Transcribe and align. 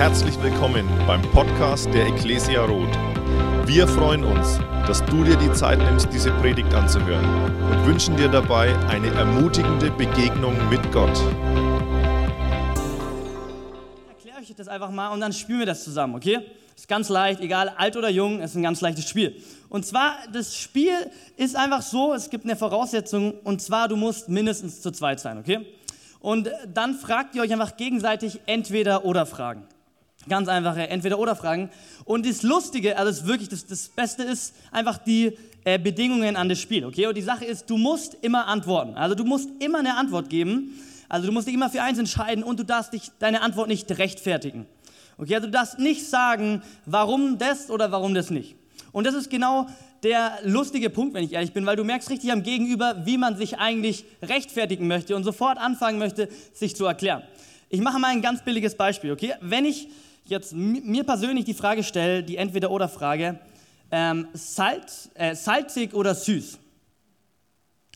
Herzlich 0.00 0.42
willkommen 0.42 0.88
beim 1.06 1.20
Podcast 1.20 1.92
der 1.92 2.06
Ecclesia 2.06 2.64
Roth. 2.64 2.96
Wir 3.66 3.86
freuen 3.86 4.24
uns, 4.24 4.58
dass 4.86 5.04
du 5.04 5.24
dir 5.24 5.36
die 5.36 5.52
Zeit 5.52 5.78
nimmst, 5.78 6.10
diese 6.10 6.30
Predigt 6.40 6.72
anzuhören 6.72 7.22
und 7.70 7.86
wünschen 7.86 8.16
dir 8.16 8.28
dabei 8.28 8.74
eine 8.88 9.08
ermutigende 9.08 9.90
Begegnung 9.90 10.56
mit 10.70 10.80
Gott. 10.90 11.12
Ich 14.08 14.08
erkläre 14.08 14.38
euch 14.38 14.54
das 14.56 14.68
einfach 14.68 14.90
mal 14.90 15.10
und 15.10 15.20
dann 15.20 15.34
spielen 15.34 15.58
wir 15.58 15.66
das 15.66 15.84
zusammen, 15.84 16.14
okay? 16.14 16.46
Ist 16.74 16.88
ganz 16.88 17.10
leicht, 17.10 17.42
egal 17.42 17.68
alt 17.68 17.94
oder 17.94 18.08
jung, 18.08 18.40
ist 18.40 18.54
ein 18.54 18.62
ganz 18.62 18.80
leichtes 18.80 19.06
Spiel. 19.06 19.36
Und 19.68 19.84
zwar, 19.84 20.16
das 20.32 20.56
Spiel 20.56 20.94
ist 21.36 21.56
einfach 21.56 21.82
so, 21.82 22.14
es 22.14 22.30
gibt 22.30 22.44
eine 22.44 22.56
Voraussetzung 22.56 23.34
und 23.44 23.60
zwar, 23.60 23.86
du 23.86 23.96
musst 23.96 24.30
mindestens 24.30 24.80
zu 24.80 24.92
zweit 24.92 25.20
sein, 25.20 25.36
okay? 25.36 25.66
Und 26.20 26.48
dann 26.72 26.94
fragt 26.94 27.34
ihr 27.34 27.42
euch 27.42 27.52
einfach 27.52 27.76
gegenseitig 27.76 28.40
entweder 28.46 29.04
oder 29.04 29.26
Fragen. 29.26 29.66
Ganz 30.28 30.48
einfache 30.48 30.88
Entweder-Oder-Fragen. 30.88 31.70
Und 32.04 32.26
das 32.26 32.42
Lustige, 32.42 32.98
also 32.98 33.10
das 33.10 33.26
wirklich 33.26 33.48
das, 33.48 33.66
das 33.66 33.88
Beste 33.88 34.22
ist 34.22 34.54
einfach 34.70 34.98
die 34.98 35.36
äh, 35.64 35.78
Bedingungen 35.78 36.36
an 36.36 36.48
das 36.48 36.60
Spiel. 36.60 36.84
Okay? 36.84 37.06
Und 37.06 37.16
die 37.16 37.22
Sache 37.22 37.44
ist, 37.44 37.70
du 37.70 37.78
musst 37.78 38.16
immer 38.20 38.46
antworten. 38.46 38.94
Also 38.94 39.14
du 39.14 39.24
musst 39.24 39.48
immer 39.60 39.78
eine 39.78 39.96
Antwort 39.96 40.28
geben. 40.28 40.78
Also 41.08 41.26
du 41.26 41.32
musst 41.32 41.46
dich 41.46 41.54
immer 41.54 41.70
für 41.70 41.82
eins 41.82 41.98
entscheiden 41.98 42.44
und 42.44 42.60
du 42.60 42.64
darfst 42.64 42.92
dich 42.92 43.10
deine 43.18 43.40
Antwort 43.40 43.68
nicht 43.68 43.90
rechtfertigen. 43.98 44.66
Okay? 45.16 45.34
Also 45.34 45.46
du 45.46 45.52
darfst 45.52 45.78
nicht 45.78 46.06
sagen, 46.06 46.62
warum 46.84 47.38
das 47.38 47.70
oder 47.70 47.90
warum 47.90 48.14
das 48.14 48.30
nicht. 48.30 48.56
Und 48.92 49.06
das 49.06 49.14
ist 49.14 49.30
genau 49.30 49.66
der 50.02 50.38
lustige 50.44 50.90
Punkt, 50.90 51.14
wenn 51.14 51.24
ich 51.24 51.32
ehrlich 51.32 51.52
bin, 51.52 51.66
weil 51.66 51.76
du 51.76 51.84
merkst 51.84 52.10
richtig 52.10 52.32
am 52.32 52.42
Gegenüber, 52.42 53.02
wie 53.04 53.18
man 53.18 53.36
sich 53.36 53.58
eigentlich 53.58 54.04
rechtfertigen 54.22 54.86
möchte 54.86 55.14
und 55.16 55.24
sofort 55.24 55.58
anfangen 55.58 55.98
möchte, 55.98 56.28
sich 56.52 56.74
zu 56.76 56.86
erklären. 56.86 57.22
Ich 57.68 57.80
mache 57.80 57.98
mal 57.98 58.08
ein 58.08 58.22
ganz 58.22 58.42
billiges 58.42 58.74
Beispiel, 58.74 59.12
okay? 59.12 59.34
Wenn 59.40 59.64
ich 59.64 59.88
jetzt 60.30 60.54
mir 60.54 61.04
persönlich 61.04 61.44
die 61.44 61.54
Frage 61.54 61.82
stelle, 61.82 62.22
die 62.22 62.36
Entweder-Oder-Frage, 62.36 63.38
ähm, 63.90 64.28
Salz, 64.32 65.10
äh, 65.14 65.34
salzig 65.34 65.92
oder 65.92 66.14
süß, 66.14 66.58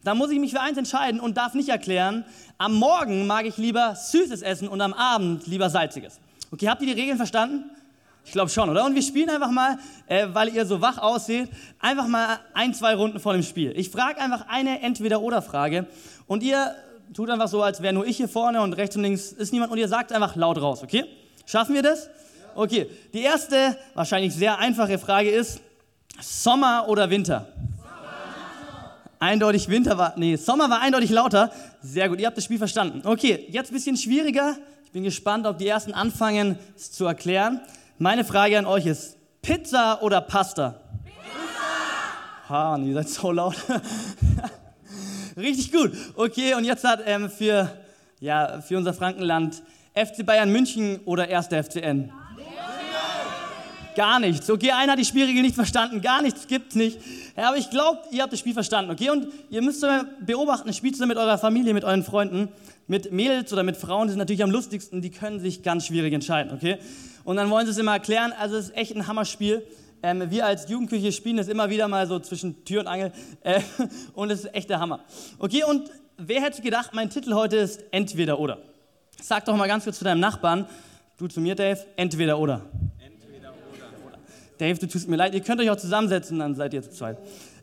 dann 0.03 0.19
muss 0.19 0.31
ich 0.31 0.39
mich 0.39 0.51
für 0.51 0.61
eins 0.61 0.77
entscheiden 0.77 1.21
und 1.21 1.37
darf 1.37 1.55
nicht 1.55 1.71
erklären, 1.71 2.25
am 2.59 2.75
Morgen 2.75 3.27
mag 3.27 3.47
ich 3.47 3.57
lieber 3.57 3.95
süßes 3.95 4.43
Essen 4.43 4.69
und 4.69 4.81
am 4.81 4.93
Abend 4.93 5.47
lieber 5.47 5.71
salziges. 5.71 6.21
Okay, 6.51 6.69
habt 6.69 6.83
ihr 6.83 6.95
die 6.95 7.01
Regeln 7.01 7.17
verstanden? 7.17 7.71
Ich 8.27 8.33
glaube 8.33 8.51
schon, 8.51 8.69
oder? 8.69 8.85
Und 8.85 8.95
wir 8.95 9.03
spielen 9.03 9.31
einfach 9.31 9.51
mal, 9.51 9.79
äh, 10.07 10.27
weil 10.33 10.49
ihr 10.55 10.67
so 10.67 10.81
wach 10.81 10.99
aussieht, 10.99 11.49
einfach 11.79 12.09
mal 12.09 12.39
ein, 12.53 12.75
zwei 12.75 12.95
Runden 12.95 13.21
vor 13.21 13.33
dem 13.33 13.43
Spiel. 13.43 13.73
Ich 13.77 13.91
frage 13.91 14.21
einfach 14.21 14.47
eine 14.49 14.81
Entweder-Oder-Frage 14.81 15.87
und 16.27 16.43
ihr 16.43 16.75
tut 17.13 17.31
einfach 17.31 17.49
so, 17.49 17.63
als 17.63 17.81
wäre 17.81 17.93
nur 17.93 18.07
ich 18.07 18.17
hier 18.17 18.29
vorne 18.29 18.61
und 18.61 18.73
rechts 18.75 18.97
und 18.97 19.03
links 19.03 19.33
ist 19.33 19.53
niemand 19.53 19.73
und 19.73 19.79
ihr 19.79 19.89
sagt 19.89 20.13
einfach 20.13 20.37
laut 20.37 20.61
raus, 20.61 20.83
okay? 20.83 21.05
Schaffen 21.47 21.75
wir 21.75 21.83
das? 21.83 22.09
Okay, 22.57 22.87
die 23.13 23.23
erste, 23.23 23.77
wahrscheinlich 23.95 24.33
sehr 24.33 24.59
einfache 24.59 24.99
Frage 24.99 25.29
ist, 25.31 25.61
Sommer 26.21 26.85
oder 26.89 27.11
Winter? 27.11 27.49
Sommer. 27.77 28.95
Eindeutig 29.19 29.69
Winter 29.69 29.99
war, 29.99 30.13
nee, 30.17 30.37
Sommer 30.37 30.71
war 30.71 30.81
eindeutig 30.81 31.11
lauter. 31.11 31.51
Sehr 31.83 32.09
gut, 32.09 32.21
ihr 32.21 32.27
habt 32.27 32.37
das 32.37 32.45
Spiel 32.45 32.59
verstanden. 32.59 33.03
Okay, 33.05 33.47
jetzt 33.51 33.73
ein 33.73 33.75
bisschen 33.75 33.97
schwieriger. 33.97 34.57
Ich 34.85 34.93
bin 34.93 35.03
gespannt, 35.03 35.47
ob 35.47 35.59
die 35.59 35.67
ersten 35.67 35.93
anfangen, 35.93 36.57
es 36.77 36.93
zu 36.93 37.07
erklären. 37.07 37.61
Meine 37.99 38.25
Frage 38.25 38.57
an 38.57 38.67
euch 38.67 38.87
ist, 38.87 39.17
Pizza 39.43 40.01
oder 40.03 40.21
Pasta? 40.21 40.81
Pizza! 41.05 42.49
Ha, 42.49 42.79
ihr 42.79 42.95
seid 42.95 43.09
so 43.09 43.33
laut. 43.33 43.57
Richtig 45.37 45.73
gut. 45.73 45.91
Okay, 46.15 46.55
und 46.55 46.65
jetzt 46.65 46.85
hat 46.85 47.01
ähm, 47.05 47.29
für, 47.29 47.69
ja, 48.21 48.61
für 48.61 48.77
unser 48.77 48.95
Frankenland 48.95 49.61
FC 49.95 50.25
Bayern 50.25 50.51
München 50.51 51.01
oder 51.05 51.25
1. 51.25 51.49
FCN? 51.49 52.13
Gar 53.97 54.21
nichts. 54.21 54.51
Okay, 54.51 54.73
einer 54.73 54.93
hat 54.93 54.99
die 54.99 55.05
Spielregel 55.05 55.43
nicht 55.43 55.55
verstanden. 55.55 56.01
Gar 56.01 56.23
nichts 56.23 56.47
gibt's 56.47 56.75
nicht. 56.75 56.99
Ja, 57.37 57.49
aber 57.49 57.59
ich 57.59 57.71
glaube, 57.71 58.01
ihr 58.11 58.23
habt 58.23 58.33
das 58.33 58.41
Spiel 58.41 58.55
verstanden. 58.55 58.91
Okay, 58.91 59.11
und 59.11 59.29
ihr 59.51 59.63
müsst 59.63 59.85
beobachten, 60.25 60.73
spielt 60.73 60.95
zusammen 60.95 61.11
mit 61.11 61.19
eurer 61.19 61.39
Familie, 61.39 61.75
mit 61.75 61.85
euren 61.85 62.03
Freunden, 62.03 62.49
mit 62.87 63.13
Mädels 63.13 63.53
oder 63.53 63.63
mit 63.63 63.77
Frauen, 63.77 64.09
die 64.09 64.11
sind 64.11 64.19
natürlich 64.19 64.43
am 64.43 64.51
lustigsten, 64.51 65.01
die 65.01 65.11
können 65.11 65.41
sich 65.41 65.63
ganz 65.63 65.87
schwierig 65.87 66.13
entscheiden. 66.13 66.53
Okay, 66.53 66.79
und 67.25 67.37
dann 67.37 67.51
wollen 67.51 67.67
sie 67.67 67.73
es 67.73 67.79
immer 67.79 67.93
erklären. 67.93 68.33
Also 68.39 68.57
es 68.57 68.67
ist 68.67 68.77
echt 68.77 68.95
ein 68.95 69.07
Hammerspiel. 69.07 69.67
Ähm, 70.03 70.31
wir 70.31 70.45
als 70.45 70.69
Jugendküche 70.69 71.13
spielen 71.13 71.39
das 71.39 71.49
immer 71.49 71.71
wieder 71.71 71.89
mal 71.89 72.07
so 72.07 72.19
zwischen 72.19 72.65
Tür 72.65 72.81
und 72.81 72.89
Angel. 72.89 73.13
Äh, 73.43 73.61
und 74.15 74.31
es 74.31 74.45
ist 74.45 74.55
echt 74.55 74.69
der 74.69 74.81
Hammer. 74.81 75.01
Okay, 75.39 75.65
und 75.65 75.91
wer 76.19 76.43
hätte 76.43 76.61
gedacht, 76.61 76.91
mein 76.93 77.11
Titel 77.11 77.33
heute 77.35 77.57
ist 77.57 77.83
Entweder 77.91 78.39
oder. 78.39 78.59
Sag 79.23 79.47
doch 79.47 79.57
mal 79.57 79.69
ganz 79.69 79.85
kurz 79.85 79.99
zu 79.99 80.05
deinem 80.05 80.21
Nachbarn, 80.21 80.67
du 81.17 81.29
zu 81.29 81.41
mir, 81.41 81.55
Dave, 81.55 81.81
entweder 81.97 82.39
oder. 82.39 82.63
Dave, 84.59 84.79
du 84.79 84.87
tust 84.87 85.09
mir 85.09 85.17
leid, 85.17 85.35
ihr 85.35 85.41
könnt 85.41 85.61
euch 85.61 85.71
auch 85.71 85.77
zusammensetzen, 85.77 86.39
dann 86.39 86.55
seid 86.55 86.75
ihr 86.75 86.83
zu 86.83 86.91
zweit. 86.91 87.19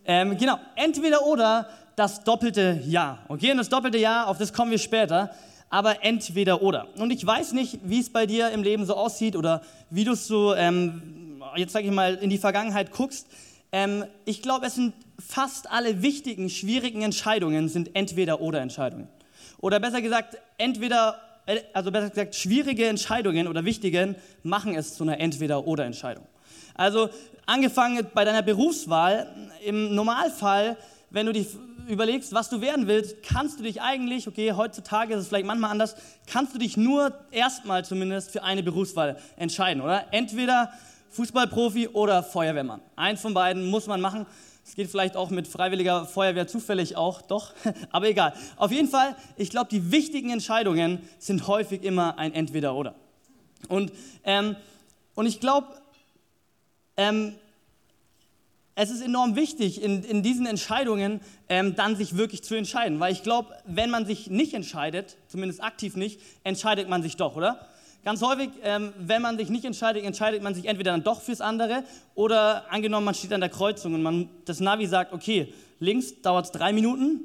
Ähm, 0.06 0.38
genau, 0.38 0.58
entweder 0.76 1.26
oder 1.26 1.68
das 1.96 2.24
doppelte 2.24 2.82
Ja. 2.86 3.20
Okay, 3.28 3.52
und 3.52 3.58
das 3.58 3.70
doppelte 3.70 3.98
Ja, 3.98 4.26
auf 4.26 4.38
das 4.38 4.54
kommen 4.54 4.72
wir 4.72 4.80
später, 4.80 5.32
aber 5.70 6.04
entweder 6.04 6.62
oder. 6.62 6.88
Und 6.98 7.12
ich 7.12 7.26
weiß 7.26 7.54
nicht, 7.54 7.80
wie 7.84 8.00
es 8.00 8.10
bei 8.10 8.26
dir 8.26 8.50
im 8.50 8.64
Leben 8.64 8.86
so 8.86 8.96
aussieht 8.96 9.36
oder 9.36 9.62
wie 9.90 10.04
du 10.04 10.14
es 10.14 10.28
so, 10.28 10.54
ähm, 10.56 11.42
jetzt 11.56 11.74
sage 11.74 11.86
ich 11.86 11.92
mal, 11.92 12.16
in 12.16 12.30
die 12.30 12.38
Vergangenheit 12.38 12.92
guckst. 12.92 13.28
Ähm, 13.72 14.06
ich 14.26 14.42
glaube, 14.42 14.66
es 14.66 14.76
sind 14.76 14.94
fast 15.20 15.72
alle 15.72 16.02
wichtigen, 16.02 16.50
schwierigen 16.50 17.04
Entscheidungen 17.04 17.70
sind 17.70 17.96
entweder 17.96 18.42
oder 18.42 18.60
Entscheidungen. 18.60 19.08
Oder 19.60 19.80
besser 19.80 20.02
gesagt, 20.02 20.38
entweder, 20.58 21.20
äh, 21.46 21.62
also 21.74 21.92
besser 21.92 22.10
gesagt, 22.10 22.36
schwierige 22.36 22.88
Entscheidungen 22.88 23.48
oder 23.48 23.64
wichtigen 23.64 24.16
machen 24.44 24.76
es 24.76 24.96
zu 24.96 25.04
einer 25.04 25.20
entweder 25.20 25.68
oder 25.68 25.86
Entscheidung. 25.86 26.26
Also 26.76 27.10
angefangen 27.46 28.08
bei 28.14 28.26
deiner 28.26 28.42
Berufswahl, 28.42 29.28
im 29.64 29.94
Normalfall, 29.96 30.78
wenn 31.10 31.26
du 31.26 31.34
dich 31.34 31.48
überlegst, 31.88 32.34
was 32.34 32.50
du 32.50 32.62
werden 32.62 32.88
willst, 32.88 33.24
kannst 33.24 33.60
du 33.60 33.64
dich 33.64 33.82
eigentlich, 33.82 34.28
okay, 34.28 34.54
heutzutage 34.54 35.14
ist 35.14 35.22
es 35.22 35.28
vielleicht 35.28 35.46
manchmal 35.46 35.72
anders, 35.72 35.96
kannst 36.26 36.54
du 36.56 36.60
dich 36.60 36.78
nur 36.78 37.14
erstmal 37.32 37.84
zumindest 37.84 38.32
für 38.32 38.44
eine 38.44 38.64
Berufswahl 38.64 39.18
entscheiden, 39.36 39.82
oder? 39.82 40.06
Entweder 40.12 40.72
Fußballprofi 41.10 41.90
oder 41.90 42.24
Feuerwehrmann. 42.24 42.82
Eins 42.96 43.22
von 43.22 43.34
beiden 43.34 43.70
muss 43.70 43.88
man 43.88 44.00
machen. 44.00 44.26
Es 44.64 44.76
geht 44.76 44.90
vielleicht 44.90 45.18
auch 45.18 45.30
mit 45.30 45.48
freiwilliger 45.48 46.06
Feuerwehr 46.06 46.48
zufällig 46.48 46.96
auch, 46.96 47.22
doch, 47.22 47.54
aber 47.92 48.08
egal. 48.08 48.34
Auf 48.56 48.72
jeden 48.72 48.88
Fall, 48.88 49.16
ich 49.36 49.50
glaube, 49.50 49.70
die 49.70 49.92
wichtigen 49.92 50.30
Entscheidungen 50.30 51.00
sind 51.20 51.48
häufig 51.48 51.84
immer 51.84 52.18
ein 52.18 52.34
Entweder-Oder. 52.34 52.96
Und, 53.68 53.92
ähm, 54.24 54.56
und 55.16 55.26
ich 55.26 55.40
glaube, 55.40 55.68
ähm, 56.98 57.36
es 58.76 58.90
ist 58.90 59.02
enorm 59.02 59.36
wichtig, 59.36 59.82
in, 59.82 60.04
in 60.04 60.24
diesen 60.24 60.46
Entscheidungen 60.46 61.20
ähm, 61.50 61.76
dann 61.76 61.96
sich 61.96 62.18
wirklich 62.18 62.44
zu 62.44 62.56
entscheiden. 62.56 63.00
Weil 63.00 63.12
ich 63.12 63.22
glaube, 63.22 63.54
wenn 63.66 63.90
man 63.90 64.06
sich 64.06 64.30
nicht 64.30 64.54
entscheidet, 64.54 65.18
zumindest 65.28 65.62
aktiv 65.62 65.96
nicht, 65.96 66.20
entscheidet 66.44 66.90
man 66.90 67.04
sich 67.04 67.18
doch, 67.18 67.36
oder? 67.36 67.68
Ganz 68.04 68.24
häufig, 68.24 68.50
ähm, 68.64 68.94
wenn 68.98 69.22
man 69.22 69.38
sich 69.38 69.50
nicht 69.50 69.66
entscheidet, 69.66 70.04
entscheidet 70.04 70.42
man 70.42 70.56
sich 70.56 70.66
entweder 70.66 70.92
dann 70.92 71.04
doch 71.04 71.22
fürs 71.22 71.42
andere 71.42 71.84
oder 72.16 72.72
angenommen, 72.72 73.06
man 73.06 73.14
steht 73.14 73.34
an 73.34 73.42
der 73.42 73.50
Kreuzung 73.50 73.94
und 73.94 74.02
man, 74.02 74.30
das 74.46 74.60
Navi 74.60 74.88
sagt, 74.88 75.14
okay, 75.14 75.54
links 75.80 76.20
dauert 76.22 76.46
es 76.46 76.52
drei 76.52 76.74
Minuten, 76.74 77.20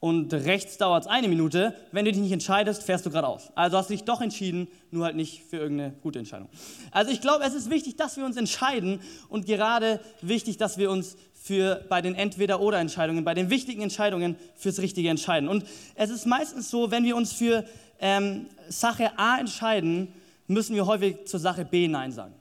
und 0.00 0.32
rechts 0.32 0.78
dauert 0.78 1.04
es 1.04 1.08
eine 1.08 1.26
Minute. 1.26 1.74
Wenn 1.90 2.04
du 2.04 2.12
dich 2.12 2.20
nicht 2.20 2.32
entscheidest, 2.32 2.84
fährst 2.84 3.04
du 3.04 3.10
geradeaus. 3.10 3.50
Also 3.56 3.76
hast 3.76 3.90
du 3.90 3.94
dich 3.94 4.04
doch 4.04 4.20
entschieden, 4.20 4.68
nur 4.92 5.04
halt 5.04 5.16
nicht 5.16 5.42
für 5.50 5.56
irgendeine 5.56 5.92
gute 6.02 6.20
Entscheidung. 6.20 6.48
Also 6.92 7.10
ich 7.10 7.20
glaube, 7.20 7.44
es 7.44 7.54
ist 7.54 7.68
wichtig, 7.68 7.96
dass 7.96 8.16
wir 8.16 8.24
uns 8.24 8.36
entscheiden 8.36 9.00
und 9.28 9.46
gerade 9.46 10.00
wichtig, 10.22 10.56
dass 10.56 10.78
wir 10.78 10.90
uns 10.90 11.16
für 11.34 11.84
bei 11.88 12.00
den 12.00 12.14
Entweder-Oder-Entscheidungen, 12.14 13.24
bei 13.24 13.34
den 13.34 13.50
wichtigen 13.50 13.82
Entscheidungen 13.82 14.36
fürs 14.54 14.78
Richtige 14.80 15.08
entscheiden. 15.08 15.48
Und 15.48 15.64
es 15.96 16.10
ist 16.10 16.26
meistens 16.26 16.70
so, 16.70 16.90
wenn 16.90 17.04
wir 17.04 17.16
uns 17.16 17.32
für 17.32 17.64
ähm, 18.00 18.46
Sache 18.68 19.18
A 19.18 19.38
entscheiden, 19.38 20.12
müssen 20.46 20.76
wir 20.76 20.86
häufig 20.86 21.26
zur 21.26 21.40
Sache 21.40 21.64
B 21.64 21.88
Nein 21.88 22.12
sagen. 22.12 22.34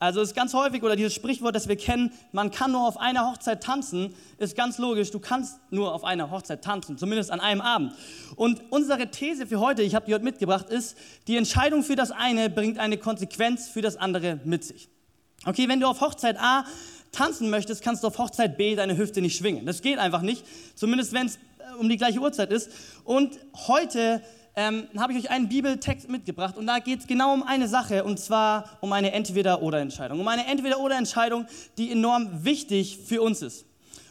Also 0.00 0.20
ist 0.20 0.34
ganz 0.34 0.54
häufig, 0.54 0.82
oder 0.84 0.94
dieses 0.94 1.12
Sprichwort, 1.12 1.56
das 1.56 1.66
wir 1.66 1.76
kennen, 1.76 2.12
man 2.30 2.52
kann 2.52 2.70
nur 2.70 2.86
auf 2.86 2.98
einer 2.98 3.28
Hochzeit 3.28 3.62
tanzen, 3.62 4.14
ist 4.38 4.56
ganz 4.56 4.78
logisch, 4.78 5.10
du 5.10 5.18
kannst 5.18 5.58
nur 5.70 5.92
auf 5.92 6.04
einer 6.04 6.30
Hochzeit 6.30 6.62
tanzen, 6.62 6.96
zumindest 6.96 7.32
an 7.32 7.40
einem 7.40 7.60
Abend. 7.60 7.92
Und 8.36 8.62
unsere 8.70 9.10
These 9.10 9.46
für 9.46 9.58
heute, 9.58 9.82
ich 9.82 9.96
habe 9.96 10.06
die 10.06 10.14
heute 10.14 10.24
mitgebracht, 10.24 10.70
ist, 10.70 10.96
die 11.26 11.36
Entscheidung 11.36 11.82
für 11.82 11.96
das 11.96 12.12
eine 12.12 12.48
bringt 12.48 12.78
eine 12.78 12.96
Konsequenz 12.96 13.68
für 13.68 13.82
das 13.82 13.96
andere 13.96 14.38
mit 14.44 14.62
sich. 14.62 14.88
Okay, 15.44 15.68
wenn 15.68 15.80
du 15.80 15.88
auf 15.88 16.00
Hochzeit 16.00 16.38
A 16.38 16.64
tanzen 17.10 17.50
möchtest, 17.50 17.82
kannst 17.82 18.04
du 18.04 18.08
auf 18.08 18.18
Hochzeit 18.18 18.56
B 18.56 18.76
deine 18.76 18.96
Hüfte 18.96 19.20
nicht 19.20 19.36
schwingen. 19.36 19.66
Das 19.66 19.82
geht 19.82 19.98
einfach 19.98 20.22
nicht, 20.22 20.44
zumindest 20.76 21.12
wenn 21.12 21.26
es 21.26 21.36
äh, 21.36 21.74
um 21.78 21.88
die 21.88 21.96
gleiche 21.96 22.20
Uhrzeit 22.20 22.52
ist. 22.52 22.70
Und 23.04 23.38
heute 23.66 24.22
ähm, 24.58 24.88
habe 24.98 25.12
ich 25.12 25.20
euch 25.20 25.30
einen 25.30 25.48
Bibeltext 25.48 26.08
mitgebracht 26.08 26.56
und 26.56 26.66
da 26.66 26.80
geht 26.80 26.98
es 26.98 27.06
genau 27.06 27.32
um 27.32 27.44
eine 27.44 27.68
Sache 27.68 28.02
und 28.02 28.18
zwar 28.18 28.64
um 28.80 28.92
eine 28.92 29.12
Entweder-Oder-Entscheidung. 29.12 30.18
Um 30.18 30.26
eine 30.26 30.46
Entweder-Oder-Entscheidung, 30.46 31.46
die 31.78 31.92
enorm 31.92 32.44
wichtig 32.44 32.98
für 33.06 33.22
uns 33.22 33.40
ist. 33.40 33.66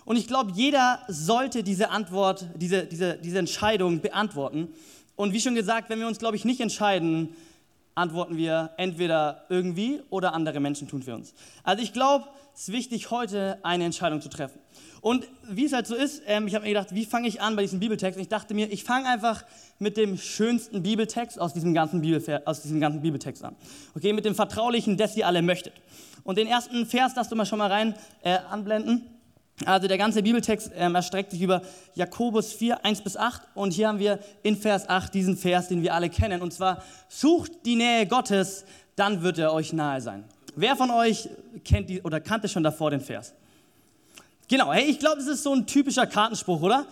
Und 0.05 0.15
ich 0.15 0.25
glaube, 0.25 0.53
jeder 0.55 1.01
sollte 1.09 1.63
diese 1.63 1.89
Antwort, 1.89 2.45
diese, 2.55 2.85
diese, 2.85 3.17
diese 3.17 3.39
Entscheidung 3.39 3.99
beantworten. 3.99 4.69
Und 5.17 5.33
wie 5.33 5.41
schon 5.41 5.53
gesagt, 5.53 5.89
wenn 5.89 5.99
wir 5.99 6.07
uns, 6.07 6.17
glaube 6.17 6.37
ich, 6.37 6.45
nicht 6.45 6.61
entscheiden, 6.61 7.35
antworten 7.93 8.37
wir 8.37 8.69
entweder 8.77 9.43
irgendwie 9.49 9.99
oder 10.09 10.33
andere 10.33 10.61
Menschen 10.61 10.87
tun 10.87 11.03
für 11.03 11.13
uns. 11.13 11.33
Also 11.63 11.83
ich 11.83 11.91
glaube, 11.91 12.25
es 12.53 12.69
ist 12.69 12.71
wichtig, 12.71 13.11
heute 13.11 13.59
eine 13.63 13.83
Entscheidung 13.83 14.21
zu 14.21 14.29
treffen. 14.29 14.61
Und 15.07 15.25
wie 15.47 15.63
es 15.63 15.71
halt 15.71 15.87
so 15.87 15.95
ist, 15.95 16.21
ähm, 16.27 16.47
ich 16.47 16.53
habe 16.53 16.65
mir 16.65 16.73
gedacht, 16.73 16.93
wie 16.93 17.05
fange 17.05 17.29
ich 17.29 17.39
an 17.39 17.55
bei 17.55 17.61
diesem 17.61 17.79
Bibeltext? 17.79 18.17
Und 18.17 18.23
ich 18.23 18.27
dachte 18.27 18.53
mir, 18.53 18.69
ich 18.69 18.83
fange 18.83 19.07
einfach 19.07 19.45
mit 19.79 19.95
dem 19.95 20.17
schönsten 20.17 20.83
Bibeltext 20.83 21.39
aus 21.39 21.53
diesem, 21.53 21.73
ganzen 21.73 22.03
aus 22.43 22.61
diesem 22.61 22.81
ganzen 22.81 23.01
Bibeltext 23.01 23.41
an. 23.41 23.55
Okay, 23.95 24.11
mit 24.11 24.25
dem 24.25 24.35
vertraulichen, 24.35 24.97
das 24.97 25.15
ihr 25.15 25.25
alle 25.25 25.41
möchtet. 25.41 25.71
Und 26.25 26.37
den 26.37 26.45
ersten 26.45 26.85
Vers 26.85 27.13
darfst 27.13 27.31
du 27.31 27.37
mal 27.37 27.45
schon 27.45 27.57
mal 27.57 27.71
rein 27.71 27.95
äh, 28.21 28.37
anblenden. 28.49 29.05
Also 29.63 29.87
der 29.87 29.97
ganze 29.97 30.21
Bibeltext 30.23 30.71
ähm, 30.75 30.93
erstreckt 30.95 31.31
sich 31.31 31.41
über 31.41 31.61
Jakobus 31.95 32.51
4, 32.51 32.83
1 32.83 32.99
bis 32.99 33.15
8. 33.15 33.43
Und 33.55 33.71
hier 33.71 33.87
haben 33.87 33.99
wir 33.99 34.19
in 34.43 34.57
Vers 34.57 34.89
8 34.89 35.13
diesen 35.13 35.37
Vers, 35.37 35.69
den 35.69 35.83
wir 35.83 35.93
alle 35.93 36.09
kennen. 36.09 36.41
Und 36.41 36.51
zwar, 36.51 36.83
sucht 37.07 37.53
die 37.63 37.77
Nähe 37.77 38.07
Gottes, 38.07 38.65
dann 38.97 39.23
wird 39.23 39.37
er 39.37 39.53
euch 39.53 39.71
nahe 39.71 40.01
sein. 40.01 40.25
Wer 40.57 40.75
von 40.75 40.91
euch 40.91 41.29
kennt 41.63 41.89
die, 41.89 42.01
oder 42.01 42.19
kannte 42.19 42.49
schon 42.49 42.63
davor 42.63 42.91
den 42.91 42.99
Vers? 42.99 43.33
Genau, 44.49 44.71
hey, 44.71 44.85
ich 44.85 44.99
glaube, 44.99 45.19
es 45.19 45.27
ist 45.27 45.43
so 45.43 45.53
ein 45.53 45.67
typischer 45.67 46.07
Kartenspruch, 46.07 46.61
oder? 46.61 46.85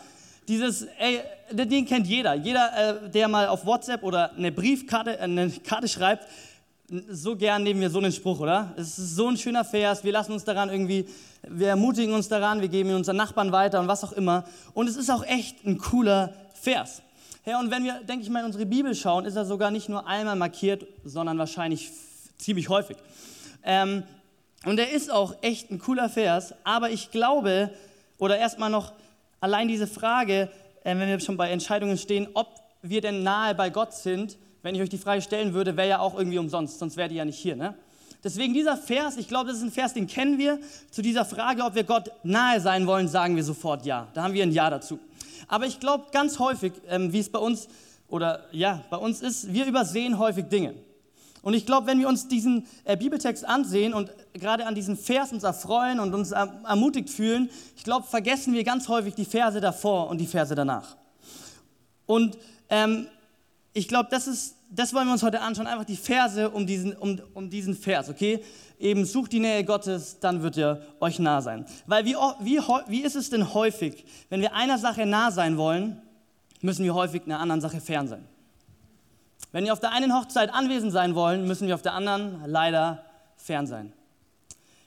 Dieses, 0.45 0.87
ey, 0.99 1.21
den 1.51 1.85
kennt 1.85 2.05
jeder. 2.05 2.33
Jeder, 2.33 3.05
äh, 3.05 3.09
der 3.09 3.29
mal 3.29 3.47
auf 3.47 3.65
WhatsApp 3.65 4.03
oder 4.03 4.33
eine 4.33 4.51
Briefkarte, 4.51 5.17
äh, 5.17 5.21
eine 5.21 5.49
Karte 5.49 5.87
schreibt, 5.87 6.27
so 7.09 7.37
gern 7.37 7.63
nehmen 7.63 7.79
wir 7.79 7.89
so 7.89 7.99
einen 7.99 8.11
Spruch, 8.11 8.41
oder? 8.41 8.73
Es 8.75 8.99
ist 8.99 9.15
so 9.15 9.29
ein 9.29 9.37
schöner 9.37 9.63
Vers, 9.63 10.03
wir 10.03 10.11
lassen 10.11 10.33
uns 10.33 10.43
daran 10.43 10.69
irgendwie, 10.69 11.07
wir 11.47 11.69
ermutigen 11.69 12.13
uns 12.13 12.27
daran, 12.27 12.59
wir 12.59 12.67
geben 12.67 12.89
ihn 12.89 12.95
unseren 12.97 13.15
Nachbarn 13.15 13.53
weiter 13.53 13.79
und 13.79 13.87
was 13.87 14.03
auch 14.03 14.11
immer. 14.11 14.43
Und 14.73 14.89
es 14.89 14.97
ist 14.97 15.09
auch 15.09 15.23
echt 15.25 15.65
ein 15.65 15.77
cooler 15.77 16.33
Vers. 16.53 17.01
Ja, 17.45 17.59
und 17.61 17.71
wenn 17.71 17.85
wir, 17.85 18.01
denke 18.03 18.23
ich 18.23 18.29
mal, 18.29 18.41
in 18.41 18.47
unsere 18.47 18.65
Bibel 18.65 18.93
schauen, 18.93 19.23
ist 19.23 19.37
er 19.37 19.45
sogar 19.45 19.71
nicht 19.71 19.87
nur 19.87 20.05
einmal 20.05 20.35
markiert, 20.35 20.85
sondern 21.05 21.37
wahrscheinlich 21.37 21.89
ziemlich 22.37 22.67
häufig. 22.67 22.97
Ähm, 23.63 24.03
und 24.65 24.79
er 24.79 24.91
ist 24.91 25.11
auch 25.11 25.35
echt 25.41 25.71
ein 25.71 25.79
cooler 25.79 26.09
Vers, 26.09 26.53
aber 26.63 26.89
ich 26.89 27.11
glaube, 27.11 27.71
oder 28.17 28.37
erstmal 28.37 28.69
noch 28.69 28.93
allein 29.39 29.67
diese 29.67 29.87
Frage, 29.87 30.49
äh, 30.83 30.97
wenn 30.97 31.07
wir 31.07 31.19
schon 31.19 31.37
bei 31.37 31.49
Entscheidungen 31.51 31.97
stehen, 31.97 32.27
ob 32.33 32.47
wir 32.81 33.01
denn 33.01 33.23
nahe 33.23 33.55
bei 33.55 33.69
Gott 33.69 33.93
sind, 33.93 34.37
wenn 34.63 34.75
ich 34.75 34.81
euch 34.81 34.89
die 34.89 34.97
Frage 34.97 35.21
stellen 35.21 35.53
würde, 35.53 35.77
wäre 35.77 35.87
ja 35.87 35.99
auch 35.99 36.17
irgendwie 36.17 36.39
umsonst, 36.39 36.79
sonst 36.79 36.97
wäre 36.97 37.09
die 37.09 37.15
ja 37.15 37.25
nicht 37.25 37.37
hier. 37.37 37.55
Ne? 37.55 37.75
Deswegen 38.23 38.53
dieser 38.53 38.75
Vers, 38.75 39.17
ich 39.17 39.27
glaube, 39.27 39.49
das 39.49 39.57
ist 39.57 39.63
ein 39.63 39.71
Vers, 39.71 39.93
den 39.93 40.07
kennen 40.07 40.39
wir. 40.39 40.59
Zu 40.89 41.03
dieser 41.03 41.25
Frage, 41.25 41.63
ob 41.63 41.75
wir 41.75 41.83
Gott 41.83 42.09
nahe 42.23 42.59
sein 42.59 42.87
wollen, 42.87 43.07
sagen 43.07 43.35
wir 43.35 43.43
sofort 43.43 43.85
ja. 43.85 44.07
Da 44.15 44.23
haben 44.23 44.33
wir 44.33 44.41
ein 44.41 44.51
Ja 44.51 44.71
dazu. 44.71 44.99
Aber 45.47 45.67
ich 45.67 45.79
glaube 45.79 46.05
ganz 46.11 46.39
häufig, 46.39 46.73
ähm, 46.89 47.13
wie 47.13 47.19
es 47.19 47.29
bei 47.29 47.37
uns 47.37 47.67
oder 48.07 48.45
ja, 48.51 48.83
bei 48.89 48.97
uns 48.97 49.21
ist, 49.21 49.53
wir 49.53 49.65
übersehen 49.65 50.17
häufig 50.17 50.45
Dinge. 50.45 50.73
Und 51.45 51.53
ich 51.53 51.67
glaube, 51.67 51.85
wenn 51.85 51.99
wir 51.99 52.07
uns 52.07 52.27
diesen 52.27 52.65
äh, 52.85 52.97
Bibeltext 52.97 53.47
ansehen 53.47 53.93
und 53.93 54.09
gerade 54.33 54.65
an 54.65 54.73
diesem 54.73 54.97
Vers 54.97 55.31
uns 55.31 55.43
erfreuen 55.43 55.99
und 55.99 56.11
uns 56.15 56.31
ermutigt 56.31 57.07
fühlen, 57.07 57.51
ich 57.77 57.83
glaube, 57.83 58.07
vergessen 58.07 58.55
wir 58.55 58.63
ganz 58.63 58.87
häufig 58.87 59.13
die 59.13 59.25
Verse 59.25 59.61
davor 59.61 60.09
und 60.09 60.17
die 60.17 60.25
Verse 60.25 60.55
danach. 60.55 60.97
Und 62.07 62.35
ähm, 62.67 63.05
ich 63.73 63.87
glaube, 63.87 64.09
das 64.09 64.25
ist, 64.25 64.55
das 64.71 64.91
wollen 64.95 65.05
wir 65.05 65.13
uns 65.13 65.21
heute 65.21 65.39
anschauen, 65.39 65.67
einfach 65.67 65.85
die 65.85 65.97
Verse 65.97 66.49
um 66.49 66.65
diesen, 66.65 66.93
um, 66.93 67.21
um 67.35 67.47
diesen 67.47 67.75
Vers, 67.75 68.09
okay? 68.09 68.43
Eben 68.79 69.05
sucht 69.05 69.31
die 69.31 69.39
Nähe 69.39 69.63
Gottes, 69.63 70.17
dann 70.19 70.41
wird 70.41 70.57
er 70.57 70.81
euch 70.99 71.19
nah 71.19 71.43
sein. 71.43 71.67
Weil 71.85 72.05
wie, 72.05 72.15
wie, 72.39 72.59
wie 72.87 73.01
ist 73.01 73.15
es 73.15 73.29
denn 73.29 73.53
häufig, 73.53 74.03
wenn 74.29 74.41
wir 74.41 74.55
einer 74.55 74.79
Sache 74.79 75.05
nah 75.05 75.29
sein 75.29 75.57
wollen, 75.57 76.01
müssen 76.61 76.83
wir 76.83 76.95
häufig 76.95 77.21
einer 77.27 77.39
anderen 77.39 77.61
Sache 77.61 77.79
fern 77.79 78.07
sein. 78.07 78.27
Wenn 79.55 79.63
wir 79.63 79.71
auf 79.71 79.79
der 79.79 79.93
einen 79.93 80.13
Hochzeit 80.13 80.53
anwesend 80.53 80.91
sein 80.91 81.15
wollen, 81.15 81.47
müssen 81.47 81.69
wir 81.69 81.75
auf 81.75 81.81
der 81.81 81.93
anderen 81.93 82.41
leider 82.45 83.05
fern 83.37 83.67
sein. 83.67 83.93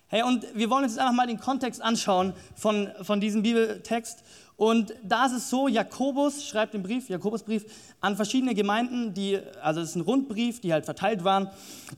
Hey, 0.09 0.23
und 0.23 0.45
wir 0.55 0.69
wollen 0.69 0.85
uns 0.85 0.93
jetzt 0.93 1.01
einfach 1.01 1.15
mal 1.15 1.27
den 1.27 1.41
Kontext 1.41 1.81
anschauen 1.81 2.35
von, 2.55 2.91
von 3.01 3.19
diesem 3.19 3.43
Bibeltext. 3.43 4.23
Und 4.57 4.93
da 5.03 5.25
ist 5.25 5.33
es 5.33 5.49
so, 5.49 5.69
Jakobus 5.69 6.47
schreibt 6.47 6.75
den 6.75 6.83
Brief, 6.83 7.09
Jakobusbrief, 7.09 7.65
an 8.03 8.17
verschiedene 8.17 8.55
Gemeinden, 8.55 9.15
die, 9.15 9.39
also 9.63 9.81
es 9.81 9.89
ist 9.89 9.97
ein 9.97 10.03
Rundbrief, 10.03 10.61
die 10.61 10.71
halt 10.75 10.85
verteilt 10.85 11.25
waren. 11.25 11.49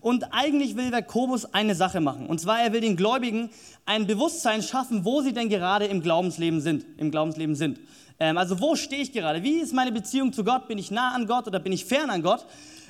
Und 0.00 0.32
eigentlich 0.32 0.76
will 0.76 0.92
Jakobus 0.92 1.52
eine 1.52 1.74
Sache 1.74 2.00
machen. 2.00 2.28
Und 2.28 2.40
zwar, 2.40 2.60
er 2.60 2.72
will 2.72 2.82
den 2.82 2.94
Gläubigen 2.94 3.50
ein 3.84 4.06
Bewusstsein 4.06 4.62
schaffen, 4.62 5.04
wo 5.04 5.22
sie 5.22 5.32
denn 5.32 5.48
gerade 5.48 5.86
im 5.86 6.02
Glaubensleben 6.02 6.60
sind. 6.60 6.86
Im 6.98 7.10
Glaubensleben 7.10 7.56
sind. 7.56 7.80
Ähm, 8.20 8.36
also 8.36 8.60
wo 8.60 8.76
stehe 8.76 9.02
ich 9.02 9.12
gerade? 9.12 9.42
Wie 9.42 9.60
ist 9.60 9.72
meine 9.72 9.90
Beziehung 9.90 10.32
zu 10.32 10.44
Gott? 10.44 10.68
Bin 10.68 10.78
ich 10.78 10.90
nah 10.90 11.12
an 11.14 11.26
Gott 11.26 11.46
oder 11.46 11.58
bin 11.58 11.72
ich 11.72 11.86
fern 11.86 12.10
an 12.10 12.22
Gott? 12.22 12.46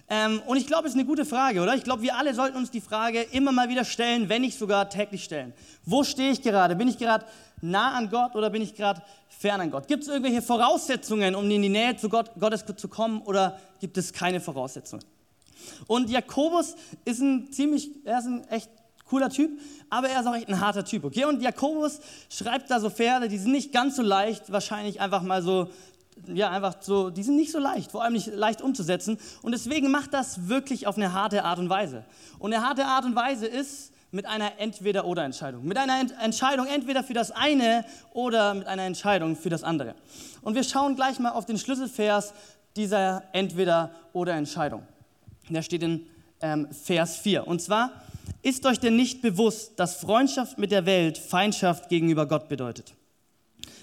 Ähm, 0.09 0.43
und 0.47 0.57
ich 0.57 0.67
glaube, 0.67 0.89
es 0.89 0.95
ist 0.95 0.99
eine 0.99 1.07
gute 1.07 1.25
Frage, 1.25 1.61
oder? 1.63 1.77
Ich 1.77 1.85
glaube, 1.85 2.03
wir 2.03 2.17
alle 2.17 2.35
sollten 2.35 2.57
uns 2.57 2.73
die 2.73 2.81
Frage 2.81 3.23
immer 3.23 3.53
mal 3.53 3.69
wieder 3.69 3.85
stellen, 3.85 4.29
wenn 4.29 4.43
nicht 4.43 4.59
sogar 4.59 4.91
täglich 4.91 5.23
stellen. 5.23 5.55
Wo 5.87 6.03
stehe 6.03 6.33
ich 6.33 6.43
gerade? 6.43 6.75
Bin 6.75 6.89
ich 6.89 6.99
gerade 6.99 7.25
nah 7.61 7.93
an 7.93 8.11
Gott 8.11 8.35
oder 8.35 8.51
bin 8.51 8.61
ich 8.61 8.75
gerade 8.75 9.03
fern 9.29 9.61
an 9.61 9.71
Gott? 9.71 9.87
Gibt 9.87 10.03
es 10.03 10.09
irgendwelche 10.09 10.43
Voraussetzungen, 10.43 11.37
um 11.37 11.49
in 11.49 11.63
die 11.63 11.69
Nähe 11.69 11.97
zu 11.97 12.09
Gott, 12.09 12.33
Gottes 12.41 12.65
zu 12.77 12.89
kommen 12.89 13.23
oder 13.23 13.61
gibt 13.79 13.97
es 13.99 14.13
keine 14.13 14.41
Voraussetzungen? 14.41 15.05
Und 15.87 16.11
Jakobus 16.11 16.75
ist 17.05 17.21
ein 17.21 17.53
ziemlich, 17.53 17.91
er 18.05 18.19
ist 18.19 18.27
ein 18.27 18.49
echt 18.49 18.71
cooler 19.11 19.29
Typ, 19.29 19.51
aber 19.91 20.09
er 20.09 20.21
ist 20.21 20.27
auch 20.27 20.35
echt 20.35 20.49
ein 20.49 20.61
harter 20.61 20.85
Typ, 20.85 21.05
okay? 21.05 21.25
Und 21.25 21.43
Jakobus 21.43 22.01
schreibt 22.31 22.71
da 22.71 22.79
so 22.79 22.89
Pferde, 22.89 23.29
die 23.29 23.39
sind 23.39 23.53
nicht 23.53 23.73
ganz 23.73 23.97
so 23.97 24.03
leicht, 24.03 24.53
wahrscheinlich 24.53 25.01
einfach 25.01 25.23
mal 25.23 25.43
so, 25.43 25.69
ja, 26.27 26.51
einfach 26.51 26.77
so, 26.81 27.11
die 27.11 27.23
sind 27.23 27.37
nicht 27.37 27.51
so 27.51 27.59
leicht, 27.59 27.91
vor 27.91 28.05
allem 28.05 28.13
nicht 28.13 28.29
leicht 28.29 28.63
umzusetzen. 28.63 29.19
Und 29.43 29.53
deswegen 29.53 29.91
macht 29.91 30.15
das 30.15 30.49
wirklich 30.49 30.87
auf 30.87 30.97
eine 30.97 31.13
harte 31.13 31.45
Art 31.45 31.59
und 31.59 31.69
Weise. 31.69 32.05
Und 32.39 32.55
eine 32.55 32.65
harte 32.65 32.87
Art 32.87 33.05
und 33.05 33.17
Weise 33.17 33.47
ist, 33.47 33.93
mit 34.13 34.27
einer 34.27 34.59
Entweder-Oder-Entscheidung. 34.59 35.65
Mit 35.65 35.79
einer 35.79 36.01
Ent 36.01 36.15
Entscheidung 36.21 36.67
entweder 36.67 37.05
für 37.05 37.15
das 37.15 37.31
eine 37.31 37.85
oder 38.13 38.55
mit 38.55 38.67
einer 38.67 38.83
Entscheidung 38.83 39.37
für 39.37 39.51
das 39.51 39.63
andere. 39.63 39.95
Und 40.43 40.55
wir 40.55 40.65
schauen 40.65 40.97
gleich 40.97 41.19
mal 41.21 41.31
auf 41.31 41.47
den 41.47 41.59
Schlüsselvers 41.59 42.35
dieser 42.77 43.23
Entweder-Oder-Entscheidung. 43.33 44.83
Der 45.49 45.63
steht 45.63 45.83
in 45.83 46.07
ähm, 46.41 46.69
Vers 46.73 47.17
4. 47.19 47.47
Und 47.47 47.61
zwar, 47.63 47.93
ist 48.43 48.67
euch 48.67 48.81
denn 48.81 48.97
nicht 48.97 49.23
bewusst, 49.23 49.79
dass 49.79 49.97
Freundschaft 49.97 50.59
mit 50.59 50.71
der 50.71 50.87
Welt 50.87 51.19
Feindschaft 51.19 51.89
gegenüber 51.89 52.27
Gott 52.27 52.49
bedeutet? 52.49 52.95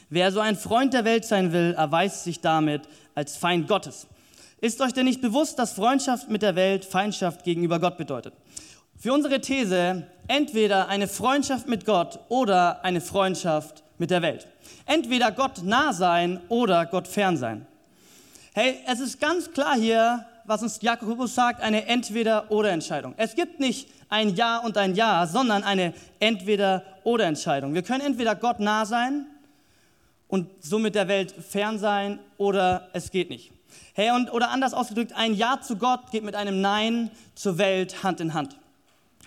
Wer 0.10 0.32
so 0.32 0.40
ein 0.40 0.56
Freund 0.56 0.94
der 0.94 1.06
Welt 1.06 1.26
sein 1.26 1.52
will, 1.52 1.74
erweist 1.74 2.24
sich 2.24 2.40
damit 2.40 2.84
als 3.14 3.36
Feind 3.36 3.68
Gottes. 3.68 4.08
Ist 4.60 4.82
euch 4.82 4.94
denn 4.94 5.06
nicht 5.06 5.22
bewusst, 5.22 5.60
dass 5.60 5.74
Freundschaft 5.74 6.30
mit 6.30 6.42
der 6.42 6.56
Welt 6.56 6.86
Feindschaft 6.86 7.44
gegenüber 7.44 7.80
Gott 7.80 7.98
bedeutet? 7.98 8.34
Für 8.98 9.14
unsere 9.14 9.40
These 9.42 10.08
entweder 10.28 10.88
eine 10.88 11.08
Freundschaft 11.08 11.68
mit 11.68 11.86
Gott 11.86 12.20
oder 12.30 12.84
eine 12.84 13.02
Freundschaft 13.02 13.84
mit 14.00 14.10
der 14.10 14.22
Welt. 14.22 14.48
Entweder 14.86 15.32
Gott 15.32 15.64
nah 15.64 15.94
sein 15.94 16.40
oder 16.50 16.86
Gott 16.86 17.08
fern 17.08 17.38
sein. 17.38 17.68
Hey, 18.54 18.80
es 18.88 19.00
ist 19.00 19.20
ganz 19.20 19.52
klar 19.52 19.76
hier, 19.76 20.26
was 20.48 20.64
uns 20.64 20.80
Jakobus 20.82 21.36
sagt, 21.36 21.62
eine 21.62 21.86
Entweder-oder-Entscheidung. 21.88 23.14
Es 23.18 23.36
gibt 23.36 23.60
nicht 23.60 23.90
ein 24.10 24.34
Ja 24.34 24.58
und 24.60 24.78
ein 24.78 24.96
Ja, 24.96 25.28
sondern 25.28 25.64
eine 25.64 25.94
Entweder-oder-Entscheidung. 26.20 27.74
Wir 27.74 27.84
können 27.84 28.02
entweder 28.02 28.34
Gott 28.34 28.60
nah 28.60 28.86
sein 28.86 29.28
und 30.30 30.50
somit 30.62 30.96
der 30.96 31.10
Welt 31.10 31.32
fern 31.32 31.78
sein 31.78 32.20
oder 32.38 32.90
es 32.94 33.12
geht 33.12 33.30
nicht. 33.30 33.52
Hey, 33.94 34.12
und, 34.12 34.32
oder 34.32 34.50
anders 34.50 34.74
ausgedrückt, 34.74 35.14
ein 35.16 35.34
Ja 35.34 35.60
zu 35.62 35.76
Gott 35.76 36.12
geht 36.12 36.24
mit 36.24 36.36
einem 36.36 36.62
Nein 36.62 37.12
zur 37.36 37.58
Welt 37.58 38.04
Hand 38.04 38.22
in 38.22 38.34
Hand. 38.34 38.56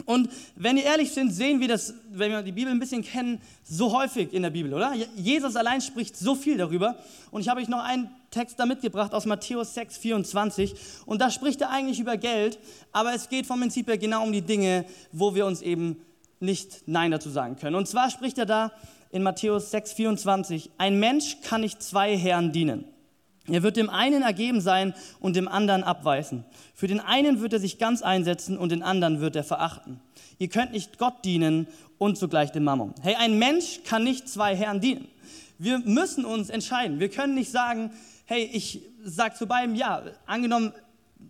Und 0.07 0.31
wenn 0.57 0.77
wir 0.77 0.85
ehrlich 0.85 1.13
sind, 1.13 1.31
sehen 1.31 1.61
wir 1.61 1.69
das, 1.69 1.95
wenn 2.11 2.31
wir 2.31 2.43
die 2.43 2.53
Bibel 2.53 2.73
ein 2.73 2.79
bisschen 2.79 3.03
kennen, 3.03 3.41
so 3.65 3.93
häufig 3.93 4.33
in 4.33 4.43
der 4.43 4.51
Bibel, 4.51 4.73
oder? 4.73 4.95
Jesus 5.17 5.57
allein 5.57 5.81
spricht 5.81 6.17
so 6.17 6.35
viel 6.35 6.57
darüber. 6.57 6.97
Und 7.31 7.43
ich 7.43 7.49
habe 7.49 7.61
euch 7.61 7.69
noch 7.69 7.83
einen 7.83 8.09
Text 8.31 8.59
da 8.59 8.67
mitgebracht 8.67 9.13
aus 9.13 9.27
Matthäus 9.27 9.75
6, 9.75 9.99
24. 9.99 10.75
Und 11.07 11.21
da 11.21 11.31
spricht 11.31 11.61
er 11.61 11.71
eigentlich 11.71 12.01
über 12.01 12.17
Geld, 12.17 12.59
aber 12.93 13.15
es 13.15 13.29
geht 13.29 13.47
vom 13.47 13.61
Prinzip 13.61 13.89
her 13.89 13.99
genau 13.99 14.23
um 14.23 14.33
die 14.33 14.43
Dinge, 14.43 14.85
wo 15.13 15.35
wir 15.35 15.47
uns 15.47 15.61
eben 15.63 15.97
nicht 16.39 16.83
Nein 16.87 17.11
dazu 17.11 17.29
sagen 17.29 17.57
können. 17.57 17.77
Und 17.77 17.87
zwar 17.87 18.11
spricht 18.11 18.39
er 18.39 18.47
da 18.47 18.73
in 19.11 19.23
Matthäus 19.23 19.71
6, 19.71 19.93
24, 19.95 20.71
ein 20.79 21.01
Mensch 21.01 21.39
kann 21.43 21.63
nicht 21.63 21.83
zwei 21.83 22.17
Herren 22.17 22.53
dienen. 22.53 22.85
Er 23.55 23.63
wird 23.63 23.77
dem 23.77 23.91
einen 23.91 24.23
ergeben 24.23 24.61
sein 24.61 24.95
und 25.21 25.37
dem 25.37 25.49
anderen 25.49 25.83
abweisen. 25.83 26.45
Für 26.75 26.87
den 26.87 27.01
einen 27.01 27.41
wird 27.41 27.53
er 27.53 27.61
sich 27.61 27.79
ganz 27.79 28.03
einsetzen 28.03 28.59
und 28.59 28.73
den 28.73 28.83
anderen 28.83 29.21
wird 29.21 29.37
er 29.37 29.45
verachten. 29.45 30.01
Ihr 30.39 30.49
könnt 30.49 30.73
nicht 30.73 30.99
Gott 30.99 31.25
dienen 31.25 31.67
und 31.99 32.17
zugleich 32.17 32.53
dem 32.53 32.65
Mammon. 32.65 32.95
Hey, 33.03 33.15
ein 33.17 33.39
Mensch 33.39 33.81
kann 33.85 34.05
nicht 34.05 34.29
zwei 34.29 34.57
Herren 34.57 34.81
dienen. 34.81 35.09
Wir 35.59 35.79
müssen 35.81 36.25
uns 36.25 36.49
entscheiden. 36.49 37.01
Wir 37.01 37.11
können 37.11 37.35
nicht 37.35 37.51
sagen, 37.51 37.91
hey, 38.25 38.49
ich 38.53 38.81
sage 39.05 39.35
zu 39.35 39.47
beidem 39.47 39.75
ja. 39.75 40.03
Angenommen, 40.25 40.73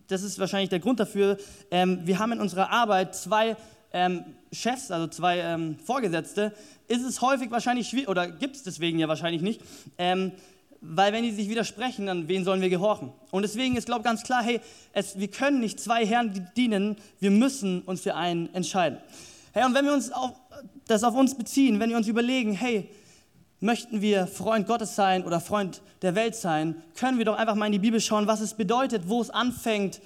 das 0.07 0.23
ist 0.23 0.39
wahrscheinlich 0.39 0.71
der 0.71 0.81
Grund 0.81 1.01
dafür, 1.01 1.39
ähm, 1.71 2.01
wir 2.05 2.19
haben 2.19 2.33
in 2.33 2.41
unserer 2.41 2.71
Arbeit 2.71 3.15
zwei 3.17 3.57
ähm, 3.93 4.25
Chefs, 4.53 4.91
also 4.91 5.07
zwei 5.09 5.39
ähm, 5.39 5.77
Vorgesetzte, 5.85 6.53
ist 6.89 7.05
es 7.05 7.21
häufig 7.21 7.51
wahrscheinlich 7.51 7.89
schwierig, 7.89 8.09
oder 8.09 8.29
gibt 8.29 8.57
es 8.57 8.63
deswegen 8.63 8.99
ja 8.99 9.09
wahrscheinlich 9.09 9.43
nicht, 9.43 9.61
ähm, 9.99 10.33
weil 10.81 11.13
wenn 11.13 11.23
die 11.23 11.33
sich 11.33 11.49
widersprechen, 11.49 12.07
dann 12.07 12.29
wen 12.29 12.45
sollen 12.45 12.63
wir 12.63 12.71
gehorchen? 12.71 13.13
Und 13.31 13.43
deswegen 13.43 13.77
ist, 13.77 13.87
glaube 13.87 14.01
ich, 14.01 14.05
ganz 14.05 14.23
klar, 14.23 14.43
hey, 14.43 14.61
es, 14.93 15.19
wir 15.19 15.29
können 15.29 15.61
nicht 15.61 15.79
zwei 15.79 16.07
Herren 16.07 16.49
dienen, 16.57 16.97
wir 17.19 17.31
müssen 17.31 17.83
uns 17.83 18.01
für 18.01 18.15
einen 18.15 18.53
entscheiden. 18.55 18.99
Hey, 19.53 19.65
und 19.65 19.75
wenn 19.75 19.85
wir 19.85 19.93
uns 19.93 20.11
auf, 20.11 20.33
das 20.87 21.05
auf 21.05 21.15
uns 21.15 21.37
beziehen, 21.37 21.81
wenn 21.81 21.91
wir 21.91 21.97
uns 21.97 22.09
überlegen, 22.09 22.53
hey, 22.53 22.89
möchten 23.61 24.01
wir 24.01 24.27
Freund 24.27 24.67
Gottes 24.67 24.97
sein 24.97 25.25
oder 25.25 25.41
Freund 25.41 25.83
der 26.03 26.15
Welt 26.15 26.35
sein, 26.35 26.83
können 26.97 27.19
wir 27.19 27.27
doch 27.27 27.37
einfach 27.37 27.55
mal 27.55 27.67
in 27.67 27.73
die 27.73 27.79
Bibel 27.79 28.01
schauen, 28.01 28.27
was 28.27 28.41
es 28.41 28.55
bedeutet, 28.55 29.09
wo 29.09 29.21
es 29.21 29.29
anfängt, 29.29 30.01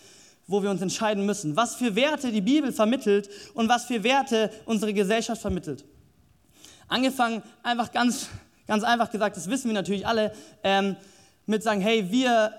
wo 0.47 0.63
wir 0.63 0.71
uns 0.71 0.83
entscheiden 0.83 1.25
müssen, 1.25 1.57
was 1.57 1.77
für 1.77 1.95
Werte 1.95 2.33
die 2.33 2.41
Bibel 2.41 2.73
vermittelt 2.73 3.31
und 3.55 3.69
was 3.69 3.85
für 3.85 4.03
Werte 4.03 4.51
unsere 4.67 4.93
Gesellschaft 4.93 5.41
vermittelt. 5.41 5.85
Angefangen 6.89 7.43
einfach 7.63 7.93
ganz 7.93 8.29
Ganz 8.67 8.83
einfach 8.83 9.11
gesagt, 9.11 9.37
das 9.37 9.51
wissen 9.51 9.69
wir 9.69 9.75
natürlich 9.75 10.07
alle, 10.07 10.33
ähm, 10.63 10.97
mit 11.47 11.63
sagen, 11.63 11.81
hey, 11.81 12.11
wir 12.11 12.53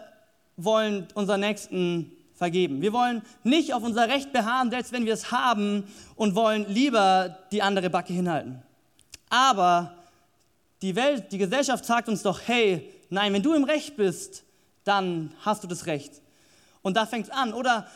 wollen 0.57 1.07
unseren 1.15 1.39
Nächsten 1.39 2.11
vergeben. 2.35 2.81
Wir 2.81 2.93
wollen 2.93 3.21
nicht 3.43 3.73
auf 3.73 3.83
unser 3.83 4.07
Recht 4.07 4.31
beharren, 4.33 4.69
selbst 4.69 4.91
wenn 4.91 5.05
wir 5.05 5.13
es 5.13 5.31
haben 5.31 5.85
und 6.15 6.35
wollen 6.35 6.65
lieber 6.67 7.37
die 7.51 7.61
andere 7.61 7.89
Backe 7.89 8.13
hinhalten. 8.13 8.61
Aber 9.29 9.95
die 10.81 10.95
Welt, 10.95 11.31
die 11.31 11.37
Gesellschaft 11.37 11.85
sagt 11.85 12.09
uns 12.09 12.21
doch, 12.21 12.41
hey, 12.45 12.91
nein, 13.09 13.33
wenn 13.33 13.41
du 13.41 13.53
im 13.53 13.63
Recht 13.63 13.95
bist, 13.95 14.43
dann 14.83 15.31
hast 15.41 15.63
du 15.63 15.67
das 15.67 15.87
Recht. 15.87 16.21
Und 16.81 16.95
da 16.97 17.05
fängt 17.05 17.27
es 17.27 17.31
an. 17.31 17.53
Oder 17.53 17.87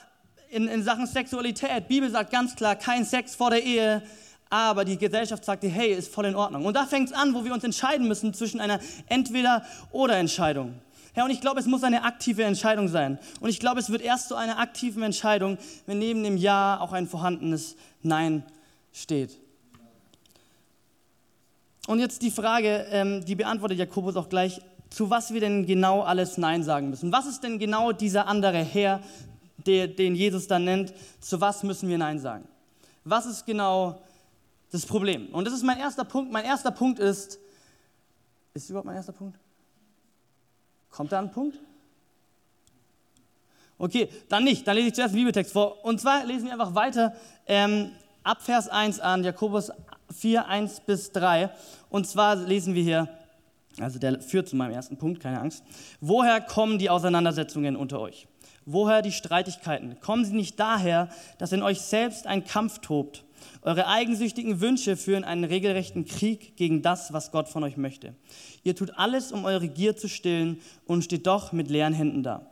in, 0.50 0.68
in 0.68 0.84
Sachen 0.84 1.06
Sexualität, 1.06 1.88
Bibel 1.88 2.10
sagt 2.10 2.32
ganz 2.32 2.56
klar, 2.56 2.76
kein 2.76 3.06
Sex 3.06 3.36
vor 3.36 3.52
der 3.52 3.64
Ehe, 3.64 4.02
aber 4.50 4.84
die 4.84 4.98
Gesellschaft 4.98 5.46
sagte, 5.46 5.68
hey, 5.68 5.94
ist 5.94 6.14
voll 6.14 6.26
in 6.26 6.36
Ordnung. 6.36 6.66
Und 6.66 6.76
da 6.76 6.86
fängt 6.86 7.10
es 7.10 7.16
an, 7.16 7.34
wo 7.34 7.46
wir 7.46 7.54
uns 7.54 7.64
entscheiden 7.64 8.08
müssen 8.08 8.34
zwischen 8.34 8.60
einer 8.60 8.80
Entweder-oder-Entscheidung. 9.08 10.74
Ja, 11.16 11.26
und 11.26 11.32
ich 11.32 11.42
glaube, 11.42 11.60
es 11.60 11.66
muss 11.66 11.84
eine 11.84 12.04
aktive 12.04 12.44
Entscheidung 12.44 12.88
sein. 12.88 13.20
Und 13.42 13.50
ich 13.50 13.60
glaube, 13.60 13.80
es 13.80 13.90
wird 13.90 14.02
erst 14.02 14.28
zu 14.28 14.36
einer 14.36 14.60
aktiven 14.60 15.04
Entscheidung, 15.04 15.58
wenn 15.86 16.00
neben 16.00 16.24
dem 16.24 16.38
Ja 16.38 16.80
auch 16.80 16.94
ein 16.94 17.08
vorhandenes 17.08 17.76
Nein 18.02 18.44
steht. 18.94 19.38
Und 21.88 22.00
jetzt 22.00 22.22
die 22.22 22.32
Frage, 22.32 22.86
ähm, 22.92 23.26
die 23.26 23.36
beantwortet 23.36 23.80
Jakobus 23.80 24.16
auch 24.16 24.30
gleich, 24.30 24.62
zu 24.90 25.10
was 25.10 25.34
wir 25.34 25.42
denn 25.42 25.66
genau 25.66 26.02
alles 26.02 26.38
Nein 26.38 26.64
sagen 26.64 26.90
müssen. 26.90 27.12
Was 27.12 27.26
ist 27.26 27.42
denn 27.42 27.60
genau 27.60 27.92
dieser 27.92 28.28
andere 28.28 28.60
Herr, 28.60 29.02
der, 29.66 29.88
den 29.88 30.16
Jesus 30.16 30.48
dann 30.48 30.66
nennt? 30.66 30.94
Zu 31.20 31.42
was 31.42 31.64
müssen 31.64 31.90
wir 31.90 31.98
Nein 31.98 32.20
sagen? 32.20 32.48
Was 33.04 33.26
ist 33.26 33.46
genau 33.46 34.00
das 34.72 34.86
Problem. 34.86 35.28
Und 35.28 35.46
das 35.46 35.54
ist 35.54 35.64
mein 35.64 35.80
erster 35.80 36.04
Punkt. 36.04 36.32
Mein 36.32 36.46
erster 36.46 36.72
Punkt 36.72 37.00
ist, 37.00 37.40
ist 38.54 38.70
überhaupt 38.70 38.86
mein 38.86 38.96
erster 38.96 39.14
Punkt? 39.14 39.38
Kommt 40.92 41.12
da 41.12 41.20
ein 41.20 41.32
Punkt? 41.32 41.58
Okay, 43.78 44.10
dann 44.28 44.44
nicht. 44.44 44.68
Dann 44.68 44.76
lese 44.76 44.90
ich 44.90 44.94
zuerst 44.94 45.14
den 45.14 45.20
Bibeltext 45.20 45.54
vor. 45.54 45.84
Und 45.86 46.02
zwar 46.02 46.26
lesen 46.26 46.46
wir 46.46 46.54
einfach 46.54 46.76
weiter 46.76 47.16
ähm, 47.48 47.92
ab 48.24 48.42
Vers 48.42 48.68
1 48.68 49.00
an, 49.00 49.24
Jakobus 49.24 49.72
4, 50.14 50.48
1 50.48 50.82
bis 50.82 51.12
3. 51.14 51.50
Und 51.90 52.06
zwar 52.08 52.36
lesen 52.36 52.76
wir 52.76 52.84
hier, 52.84 53.08
also 53.80 53.98
der 53.98 54.22
führt 54.22 54.50
zu 54.50 54.56
meinem 54.56 54.74
ersten 54.74 54.98
Punkt, 54.98 55.22
keine 55.22 55.40
Angst. 55.40 55.64
Woher 56.02 56.42
kommen 56.42 56.78
die 56.78 56.90
Auseinandersetzungen 56.90 57.76
unter 57.76 58.00
euch? 58.02 58.28
Woher 58.72 59.02
die 59.02 59.12
Streitigkeiten? 59.12 60.00
Kommen 60.00 60.26
sie 60.26 60.36
nicht 60.36 60.60
daher, 60.60 61.10
dass 61.40 61.52
in 61.54 61.64
euch 61.64 61.82
selbst 61.82 62.28
ein 62.28 62.44
Kampf 62.44 62.78
tobt? 62.78 63.24
Eure 63.64 63.88
eigensüchtigen 63.88 64.62
Wünsche 64.62 64.96
führen 64.96 65.24
einen 65.24 65.44
regelrechten 65.44 66.06
Krieg 66.06 66.56
gegen 66.56 66.84
das, 66.84 67.12
was 67.12 67.32
Gott 67.32 67.50
von 67.50 67.64
euch 67.64 67.78
möchte. 67.78 68.14
Ihr 68.64 68.76
tut 68.76 68.92
alles, 68.96 69.32
um 69.32 69.44
eure 69.44 69.68
Gier 69.68 69.98
zu 69.98 70.08
stillen 70.08 70.62
und 70.86 71.04
steht 71.04 71.26
doch 71.26 71.52
mit 71.52 71.72
leeren 71.72 71.94
Händen 71.94 72.22
da. 72.22 72.46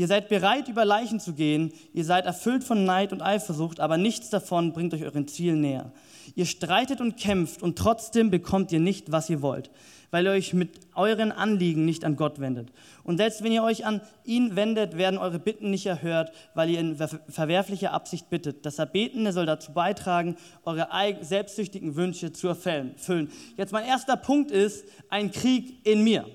Ihr 0.00 0.06
seid 0.06 0.30
bereit, 0.30 0.66
über 0.68 0.86
Leichen 0.86 1.20
zu 1.20 1.34
gehen, 1.34 1.74
ihr 1.92 2.06
seid 2.06 2.24
erfüllt 2.24 2.64
von 2.64 2.86
Neid 2.86 3.12
und 3.12 3.20
Eifersucht, 3.20 3.80
aber 3.80 3.98
nichts 3.98 4.30
davon 4.30 4.72
bringt 4.72 4.94
euch 4.94 5.04
euren 5.04 5.28
Ziel 5.28 5.56
näher. 5.56 5.92
Ihr 6.34 6.46
streitet 6.46 7.02
und 7.02 7.18
kämpft 7.18 7.62
und 7.62 7.76
trotzdem 7.76 8.30
bekommt 8.30 8.72
ihr 8.72 8.80
nicht, 8.80 9.12
was 9.12 9.28
ihr 9.28 9.42
wollt 9.42 9.70
weil 10.10 10.24
ihr 10.24 10.32
euch 10.32 10.54
mit 10.54 10.70
euren 10.96 11.30
Anliegen 11.30 11.84
nicht 11.84 12.04
an 12.04 12.16
Gott 12.16 12.40
wendet. 12.40 12.72
Und 13.04 13.18
selbst 13.18 13.44
wenn 13.44 13.52
ihr 13.52 13.62
euch 13.62 13.86
an 13.86 14.00
ihn 14.24 14.56
wendet, 14.56 14.98
werden 14.98 15.18
eure 15.18 15.38
Bitten 15.38 15.70
nicht 15.70 15.86
erhört, 15.86 16.32
weil 16.54 16.68
ihr 16.68 16.80
in 16.80 16.96
verwerflicher 16.96 17.92
Absicht 17.92 18.28
bittet. 18.28 18.66
Das 18.66 18.80
Erbetene 18.80 19.32
soll 19.32 19.46
dazu 19.46 19.72
beitragen, 19.72 20.36
eure 20.64 20.88
selbstsüchtigen 21.20 21.94
Wünsche 21.94 22.32
zu 22.32 22.48
erfüllen. 22.48 23.30
Jetzt 23.56 23.72
mein 23.72 23.84
erster 23.84 24.16
Punkt 24.16 24.50
ist 24.50 24.84
ein 25.10 25.30
Krieg 25.30 25.86
in 25.86 26.02
mir. 26.02 26.26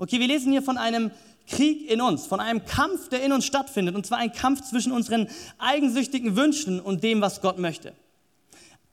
Okay, 0.00 0.20
wir 0.20 0.28
lesen 0.28 0.52
hier 0.52 0.62
von 0.62 0.78
einem 0.78 1.10
Krieg 1.48 1.90
in 1.90 2.00
uns, 2.00 2.26
von 2.26 2.40
einem 2.40 2.64
Kampf, 2.64 3.08
der 3.08 3.22
in 3.22 3.32
uns 3.32 3.44
stattfindet. 3.44 3.94
Und 3.94 4.06
zwar 4.06 4.18
ein 4.18 4.32
Kampf 4.32 4.68
zwischen 4.68 4.92
unseren 4.92 5.28
eigensüchtigen 5.58 6.36
Wünschen 6.36 6.80
und 6.80 7.02
dem, 7.02 7.20
was 7.20 7.40
Gott 7.40 7.58
möchte. 7.58 7.92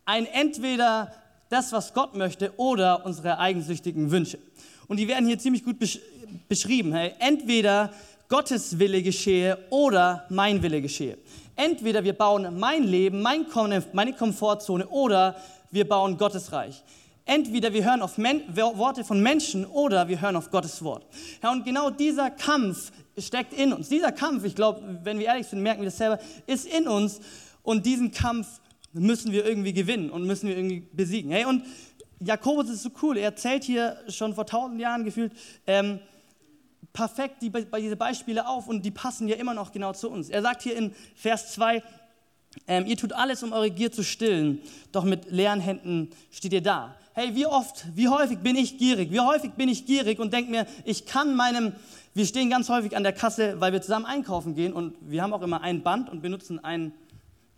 Ein 0.06 0.26
entweder 0.26 1.12
das, 1.50 1.72
was 1.72 1.94
Gott 1.94 2.16
möchte 2.16 2.54
oder 2.58 3.06
unsere 3.06 3.40
eigensüchtigen 3.40 4.12
Wünsche. 4.12 4.40
Und 4.88 4.98
die 4.98 5.08
werden 5.08 5.28
hier 5.28 5.40
ziemlich 5.40 5.64
gut 5.64 5.80
besch 5.80 6.00
beschrieben. 6.48 6.94
Hey, 6.94 7.14
entweder 7.20 7.94
Gottes 8.28 8.78
Wille 8.80 9.02
geschehe 9.02 9.58
oder 9.70 10.26
mein 10.30 10.62
Wille 10.62 10.82
geschehe. 10.82 11.18
Entweder 11.56 12.04
wir 12.04 12.14
bauen 12.14 12.60
mein 12.60 12.84
Leben, 12.84 13.22
mein 13.22 13.48
Kom 13.48 13.72
meine 13.94 14.14
Komfortzone 14.14 14.88
oder 14.88 15.36
wir 15.72 15.88
bauen 15.88 16.18
Gottes 16.18 16.52
Reich. 16.52 16.84
Entweder 17.25 17.74
wir 17.74 17.84
hören 17.84 18.01
auf 18.03 18.20
Men 18.20 18.44
Worte 18.55 19.03
von 19.03 19.22
Menschen 19.22 19.65
oder 19.65 20.08
wir 20.08 20.22
hören 20.22 20.36
auf 20.36 20.51
Gottes 20.51 20.84
Wort. 20.84 21.05
Ja, 21.41 21.51
und 21.51 21.65
genau 21.65 21.89
dieser 21.89 22.29
Kampf 22.29 22.91
steckt 23.17 23.53
in 23.53 23.74
uns. 23.74 23.89
Dieser 23.89 24.12
Kampf, 24.12 24.44
ich 24.44 24.53
glaube, 24.53 25.00
wenn 25.03 25.17
wir 25.17 25.25
ehrlich 25.25 25.48
sind, 25.48 25.62
merken 25.62 25.82
wir 25.82 25.88
das 25.88 25.98
selber, 25.98 26.20
ist 26.46 26.67
in 26.67 26.88
uns. 26.88 27.20
Und 27.63 27.86
diesen 27.88 28.12
Kampf 28.12 28.48
müssen 28.94 29.32
wir 29.32 29.44
irgendwie 29.44 29.74
gewinnen 29.74 30.12
und 30.12 30.25
müssen 30.25 30.48
wir 30.48 30.55
irgendwie 30.55 30.88
besiegen. 30.94 31.32
Hey, 31.32 31.46
und 31.46 31.63
Jakobus 32.20 32.70
ist 32.70 32.84
so 32.84 32.91
cool, 33.01 33.17
er 33.17 33.25
erzählt 33.25 33.63
hier 33.63 33.98
schon 34.08 34.36
vor 34.36 34.46
tausend 34.46 34.79
Jahren 34.79 35.03
gefühlt 35.03 35.34
ähm, 35.67 36.00
perfekt 36.94 37.41
die, 37.41 37.51
diese 37.51 37.96
Beispiele 37.98 38.48
auf 38.48 38.67
und 38.67 38.86
die 38.86 38.91
passen 38.91 39.27
ja 39.27 39.36
immer 39.36 39.53
noch 39.53 39.72
genau 39.72 39.94
zu 39.94 40.10
uns. 40.10 40.29
Er 40.29 40.41
sagt 40.41 40.62
hier 40.62 40.77
in 40.77 40.94
Vers 41.15 41.51
2, 41.53 41.84
ähm, 42.67 42.86
ihr 42.86 42.96
tut 42.96 43.12
alles, 43.13 43.44
um 43.44 43.51
eure 43.51 43.70
Gier 43.70 43.91
zu 43.91 44.03
stillen, 44.03 44.62
doch 44.91 45.03
mit 45.03 45.29
leeren 45.29 45.60
Händen 45.60 46.12
steht 46.32 46.53
ihr 46.53 46.62
da. 46.62 46.96
Hey, 47.18 47.34
wie 47.34 47.46
oft, 47.46 47.86
wie 47.96 48.10
häufig 48.10 48.40
bin 48.40 48.58
ich 48.58 48.78
gierig? 48.78 49.10
Wie 49.10 49.22
häufig 49.22 49.54
bin 49.54 49.70
ich 49.70 49.86
gierig 49.86 50.20
und 50.20 50.34
denke 50.34 50.52
mir, 50.52 50.68
ich 50.84 51.06
kann 51.06 51.34
meinem, 51.34 51.72
wir 52.14 52.26
stehen 52.26 52.50
ganz 52.50 52.68
häufig 52.68 52.98
an 52.98 53.04
der 53.04 53.14
Kasse, 53.14 53.62
weil 53.62 53.72
wir 53.72 53.82
zusammen 53.82 54.06
einkaufen 54.06 54.54
gehen 54.54 54.74
und 54.74 54.98
wir 55.00 55.24
haben 55.24 55.32
auch 55.32 55.42
immer 55.42 55.62
ein 55.62 55.82
Band 55.82 56.10
und 56.10 56.22
benutzen 56.22 56.62
ein 56.62 56.92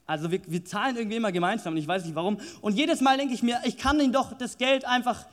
also 0.06 0.30
wir, 0.30 0.42
wir 0.46 0.64
zahlen 0.64 0.96
irgendwie 0.96 1.18
immer 1.18 1.32
gemeinsam 1.32 1.74
und 1.74 1.80
ich 1.80 1.88
weiß 1.88 2.06
nicht 2.06 2.14
warum. 2.14 2.38
Und 2.62 2.78
jedes 2.78 3.02
Mal 3.02 3.18
denke 3.18 3.34
ich 3.34 3.42
mir, 3.42 3.60
ich 3.66 3.78
kann 3.78 4.00
ihm 4.00 4.12
doch 4.12 4.38
das 4.38 4.60
Geld 4.60 4.86
einfach, 4.86 5.26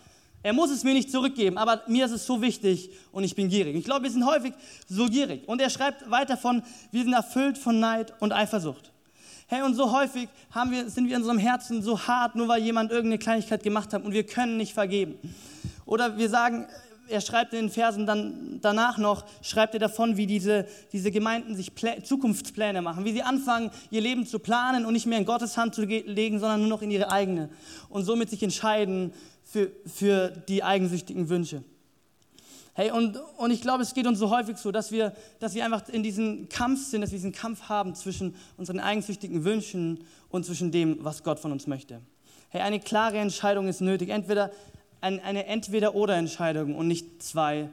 er 0.42 0.54
muss 0.54 0.70
es 0.70 0.84
mir 0.84 0.94
nicht 0.94 1.10
zurückgeben, 1.10 1.58
aber 1.58 1.82
mir 1.86 2.06
ist 2.06 2.12
es 2.12 2.24
so 2.24 2.40
wichtig 2.40 2.92
und 3.12 3.24
ich 3.24 3.34
bin 3.34 3.50
gierig. 3.50 3.76
Ich 3.76 3.84
glaube, 3.84 4.04
wir 4.04 4.10
sind 4.10 4.24
häufig 4.24 4.54
so 4.88 5.04
gierig. 5.04 5.46
Und 5.46 5.60
er 5.60 5.68
schreibt 5.68 6.10
weiter 6.10 6.38
von, 6.38 6.62
wir 6.92 7.02
sind 7.02 7.12
erfüllt 7.12 7.58
von 7.58 7.78
Neid 7.78 8.14
und 8.20 8.32
Eifersucht. 8.32 8.93
Hey, 9.54 9.62
und 9.62 9.74
so 9.74 9.92
häufig 9.92 10.28
haben 10.50 10.72
wir, 10.72 10.90
sind 10.90 11.06
wir 11.06 11.14
in 11.14 11.22
unserem 11.22 11.38
Herzen 11.38 11.80
so 11.80 12.08
hart, 12.08 12.34
nur 12.34 12.48
weil 12.48 12.60
jemand 12.60 12.90
irgendeine 12.90 13.18
Kleinigkeit 13.18 13.62
gemacht 13.62 13.92
hat 13.92 14.02
und 14.02 14.12
wir 14.12 14.26
können 14.26 14.56
nicht 14.56 14.74
vergeben. 14.74 15.14
Oder 15.86 16.18
wir 16.18 16.28
sagen, 16.28 16.66
er 17.06 17.20
schreibt 17.20 17.52
in 17.52 17.60
den 17.60 17.70
Versen 17.70 18.04
dann 18.04 18.58
danach 18.60 18.98
noch, 18.98 19.24
schreibt 19.42 19.74
er 19.74 19.78
davon, 19.78 20.16
wie 20.16 20.26
diese, 20.26 20.66
diese 20.92 21.12
Gemeinden 21.12 21.54
sich 21.54 21.72
Plä 21.72 22.02
Zukunftspläne 22.02 22.82
machen, 22.82 23.04
wie 23.04 23.12
sie 23.12 23.22
anfangen, 23.22 23.70
ihr 23.92 24.00
Leben 24.00 24.26
zu 24.26 24.40
planen 24.40 24.86
und 24.86 24.92
nicht 24.92 25.06
mehr 25.06 25.18
in 25.18 25.24
Gottes 25.24 25.56
Hand 25.56 25.76
zu 25.76 25.84
legen, 25.84 26.40
sondern 26.40 26.58
nur 26.58 26.68
noch 26.68 26.82
in 26.82 26.90
ihre 26.90 27.12
eigene 27.12 27.48
und 27.90 28.02
somit 28.02 28.30
sich 28.30 28.42
entscheiden 28.42 29.12
für, 29.44 29.70
für 29.86 30.30
die 30.30 30.64
eigensüchtigen 30.64 31.28
Wünsche. 31.28 31.62
Hey, 32.76 32.90
und, 32.90 33.16
und 33.36 33.52
ich 33.52 33.60
glaube, 33.60 33.84
es 33.84 33.94
geht 33.94 34.06
uns 34.06 34.18
so 34.18 34.30
häufig 34.30 34.56
so, 34.56 34.72
dass 34.72 34.90
wir, 34.90 35.14
dass 35.38 35.54
wir 35.54 35.64
einfach 35.64 35.88
in 35.88 36.02
diesem 36.02 36.48
Kampf 36.48 36.84
sind, 36.88 37.02
dass 37.02 37.10
wir 37.10 37.18
diesen 37.18 37.32
Kampf 37.32 37.68
haben 37.68 37.94
zwischen 37.94 38.34
unseren 38.56 38.80
eigensüchtigen 38.80 39.44
Wünschen 39.44 40.04
und 40.28 40.44
zwischen 40.44 40.72
dem, 40.72 40.98
was 41.04 41.22
Gott 41.22 41.38
von 41.38 41.52
uns 41.52 41.68
möchte. 41.68 42.00
Hey, 42.48 42.62
eine 42.62 42.80
klare 42.80 43.18
Entscheidung 43.18 43.68
ist 43.68 43.80
nötig. 43.80 44.08
Entweder 44.08 44.50
eine 45.00 45.46
Entweder-Oder-Entscheidung 45.46 46.74
und 46.74 46.88
nicht 46.88 47.22
zwei 47.22 47.68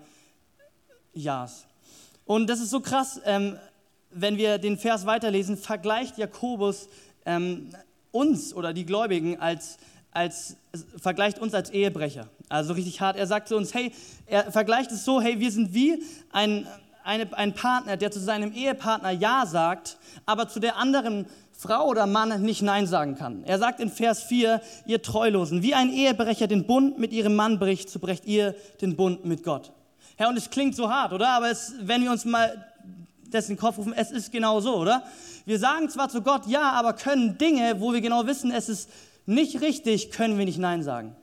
Ja's. 1.13 1.65
Und 2.25 2.48
das 2.48 2.60
ist 2.60 2.70
so 2.70 2.81
krass, 2.81 3.22
ähm, 3.25 3.58
wenn 4.12 4.38
wir 4.38 4.58
den 4.58 4.77
Vers 4.77 5.05
weiterlesen, 5.05 5.58
vergleicht 5.58 6.17
Jakobus 6.17 6.89
ähm, 7.25 7.70
uns 8.12 8.53
oder 8.53 8.74
die 8.74 8.86
Gläubigen 8.86 9.39
als, 9.39 9.77
als, 10.11 10.57
vergleicht 10.97 11.39
uns 11.39 11.53
als 11.53 11.69
Ehebrecher. 11.69 12.27
Also 12.49 12.73
richtig 12.73 13.01
hart. 13.01 13.17
Er 13.17 13.27
sagt 13.27 13.47
zu 13.47 13.55
uns, 13.55 13.73
hey, 13.73 13.91
er 14.25 14.51
vergleicht 14.51 14.91
es 14.91 15.05
so, 15.05 15.21
hey, 15.21 15.39
wir 15.39 15.51
sind 15.51 15.73
wie 15.73 16.03
ein, 16.31 16.67
eine, 17.03 17.35
ein 17.37 17.53
Partner, 17.53 17.97
der 17.97 18.11
zu 18.11 18.19
seinem 18.19 18.53
Ehepartner 18.53 19.11
Ja 19.11 19.45
sagt, 19.45 19.97
aber 20.25 20.47
zu 20.47 20.59
der 20.59 20.77
anderen 20.77 21.27
Frau 21.57 21.87
oder 21.87 22.07
Mann 22.07 22.41
nicht 22.41 22.61
Nein 22.61 22.87
sagen 22.87 23.15
kann. 23.15 23.43
Er 23.45 23.59
sagt 23.59 23.79
in 23.79 23.89
Vers 23.89 24.23
4, 24.23 24.61
ihr 24.87 25.01
Treulosen, 25.01 25.61
wie 25.61 25.75
ein 25.75 25.91
Ehebrecher 25.91 26.47
den 26.47 26.65
Bund 26.65 26.97
mit 26.97 27.13
ihrem 27.13 27.35
Mann 27.35 27.59
bricht, 27.59 27.89
so 27.89 27.99
brecht 27.99 28.25
ihr 28.25 28.55
den 28.81 28.95
Bund 28.95 29.25
mit 29.25 29.43
Gott. 29.43 29.71
Herr, 30.17 30.29
und 30.29 30.37
es 30.37 30.49
klingt 30.49 30.75
so 30.75 30.89
hart, 30.89 31.13
oder? 31.13 31.29
Aber 31.29 31.51
es, 31.51 31.73
wenn 31.81 32.01
wir 32.01 32.11
uns 32.11 32.25
mal 32.25 32.65
dessen 33.31 33.57
Kopf 33.57 33.77
rufen, 33.77 33.93
es 33.93 34.11
ist 34.11 34.31
genau 34.31 34.59
so, 34.59 34.75
oder? 34.75 35.03
Wir 35.45 35.59
sagen 35.59 35.89
zwar 35.89 36.09
zu 36.09 36.21
Gott 36.21 36.47
ja, 36.47 36.71
aber 36.71 36.93
können 36.93 37.37
Dinge, 37.37 37.79
wo 37.79 37.93
wir 37.93 38.01
genau 38.01 38.25
wissen, 38.25 38.51
es 38.51 38.67
ist 38.67 38.89
nicht 39.31 39.61
richtig, 39.61 40.11
können 40.11 40.38
wir 40.38 40.45
nicht 40.45 40.59
Nein 40.59 40.83
sagen. 40.83 41.15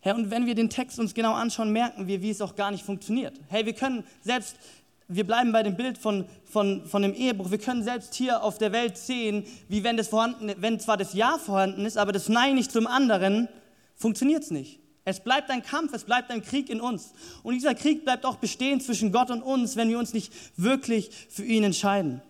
Herr, 0.00 0.16
und 0.16 0.30
wenn 0.30 0.46
wir 0.46 0.56
den 0.56 0.68
Text 0.68 0.98
uns 0.98 1.14
genau 1.14 1.32
anschauen, 1.32 1.70
merken 1.70 2.08
wir, 2.08 2.22
wie 2.22 2.30
es 2.30 2.40
auch 2.40 2.56
gar 2.56 2.72
nicht 2.72 2.84
funktioniert. 2.84 3.40
Hey, 3.48 3.64
wir 3.66 3.72
können 3.72 4.04
selbst, 4.20 4.56
wir 5.06 5.24
bleiben 5.24 5.52
bei 5.52 5.62
dem 5.62 5.76
Bild 5.76 5.96
von, 5.96 6.26
von, 6.44 6.84
von 6.86 7.02
dem 7.02 7.14
Ehebruch, 7.14 7.52
wir 7.52 7.58
können 7.58 7.84
selbst 7.84 8.14
hier 8.14 8.42
auf 8.42 8.58
der 8.58 8.72
Welt 8.72 8.98
sehen, 8.98 9.44
wie 9.68 9.84
wenn 9.84 9.96
das 9.96 10.08
vorhanden, 10.08 10.52
wenn 10.58 10.80
zwar 10.80 10.96
das 10.96 11.14
Ja 11.14 11.38
vorhanden 11.38 11.86
ist, 11.86 11.96
aber 11.96 12.10
das 12.10 12.28
Nein 12.28 12.56
nicht 12.56 12.72
zum 12.72 12.88
anderen, 12.88 13.48
funktioniert 13.94 14.42
es 14.42 14.50
nicht. 14.50 14.80
Es 15.04 15.20
bleibt 15.20 15.50
ein 15.50 15.62
Kampf, 15.62 15.92
es 15.94 16.04
bleibt 16.04 16.30
ein 16.32 16.42
Krieg 16.42 16.68
in 16.68 16.80
uns. 16.80 17.12
Und 17.44 17.54
dieser 17.54 17.74
Krieg 17.74 18.04
bleibt 18.04 18.24
auch 18.24 18.36
bestehen 18.36 18.80
zwischen 18.80 19.12
Gott 19.12 19.30
und 19.30 19.42
uns, 19.42 19.76
wenn 19.76 19.88
wir 19.88 19.98
uns 19.98 20.12
nicht 20.12 20.32
wirklich 20.56 21.10
für 21.28 21.44
ihn 21.44 21.62
entscheiden. 21.62 22.22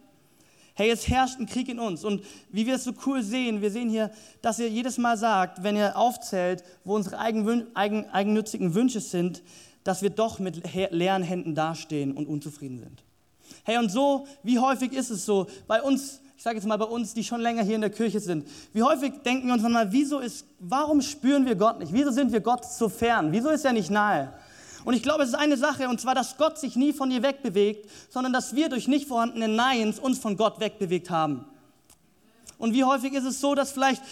Hey, 0.74 0.90
es 0.90 1.06
herrscht 1.08 1.38
ein 1.38 1.46
Krieg 1.46 1.68
in 1.68 1.78
uns. 1.78 2.04
Und 2.04 2.22
wie 2.50 2.66
wir 2.66 2.76
es 2.76 2.84
so 2.84 2.92
cool 3.06 3.22
sehen, 3.22 3.60
wir 3.60 3.70
sehen 3.70 3.90
hier, 3.90 4.10
dass 4.40 4.58
er 4.58 4.68
jedes 4.68 4.96
Mal 4.98 5.16
sagt, 5.16 5.62
wenn 5.62 5.76
er 5.76 5.96
aufzählt, 5.96 6.64
wo 6.84 6.94
unsere 6.94 7.18
eigen, 7.18 7.66
eigen, 7.74 8.08
eigennützigen 8.10 8.74
Wünsche 8.74 9.00
sind, 9.00 9.42
dass 9.84 10.02
wir 10.02 10.10
doch 10.10 10.38
mit 10.38 10.62
leeren 10.90 11.22
Händen 11.22 11.54
dastehen 11.54 12.12
und 12.12 12.26
unzufrieden 12.26 12.78
sind. 12.78 13.02
Hey, 13.64 13.78
und 13.78 13.90
so, 13.90 14.26
wie 14.42 14.58
häufig 14.58 14.92
ist 14.92 15.10
es 15.10 15.26
so, 15.26 15.46
bei 15.66 15.82
uns, 15.82 16.20
ich 16.36 16.42
sage 16.42 16.56
jetzt 16.56 16.66
mal 16.66 16.76
bei 16.76 16.86
uns, 16.86 17.12
die 17.12 17.22
schon 17.22 17.40
länger 17.40 17.62
hier 17.62 17.74
in 17.74 17.80
der 17.80 17.90
Kirche 17.90 18.20
sind, 18.20 18.48
wie 18.72 18.82
häufig 18.82 19.12
denken 19.24 19.48
wir 19.48 19.54
uns 19.54 19.62
mal, 19.62 19.92
wieso 19.92 20.20
ist, 20.20 20.46
warum 20.58 21.02
spüren 21.02 21.44
wir 21.44 21.54
Gott 21.54 21.78
nicht? 21.78 21.92
Wieso 21.92 22.10
sind 22.10 22.32
wir 22.32 22.40
Gott 22.40 22.64
so 22.64 22.88
fern? 22.88 23.30
Wieso 23.30 23.50
ist 23.50 23.64
er 23.64 23.72
nicht 23.72 23.90
nahe? 23.90 24.32
Und 24.84 24.94
ich 24.94 25.02
glaube, 25.02 25.22
es 25.22 25.30
ist 25.30 25.34
eine 25.34 25.56
Sache, 25.56 25.88
und 25.88 26.00
zwar, 26.00 26.14
dass 26.14 26.36
Gott 26.36 26.58
sich 26.58 26.76
nie 26.76 26.92
von 26.92 27.10
dir 27.10 27.22
wegbewegt, 27.22 27.88
sondern 28.10 28.32
dass 28.32 28.54
wir 28.54 28.68
durch 28.68 28.88
nicht 28.88 29.06
vorhandene 29.06 29.48
Neins 29.48 29.98
uns 29.98 30.18
von 30.18 30.36
Gott 30.36 30.60
wegbewegt 30.60 31.10
haben. 31.10 31.44
Und 32.58 32.74
wie 32.74 32.84
häufig 32.84 33.12
ist 33.12 33.24
es 33.24 33.40
so, 33.40 33.54
dass 33.54 33.72
vielleicht 33.72 34.02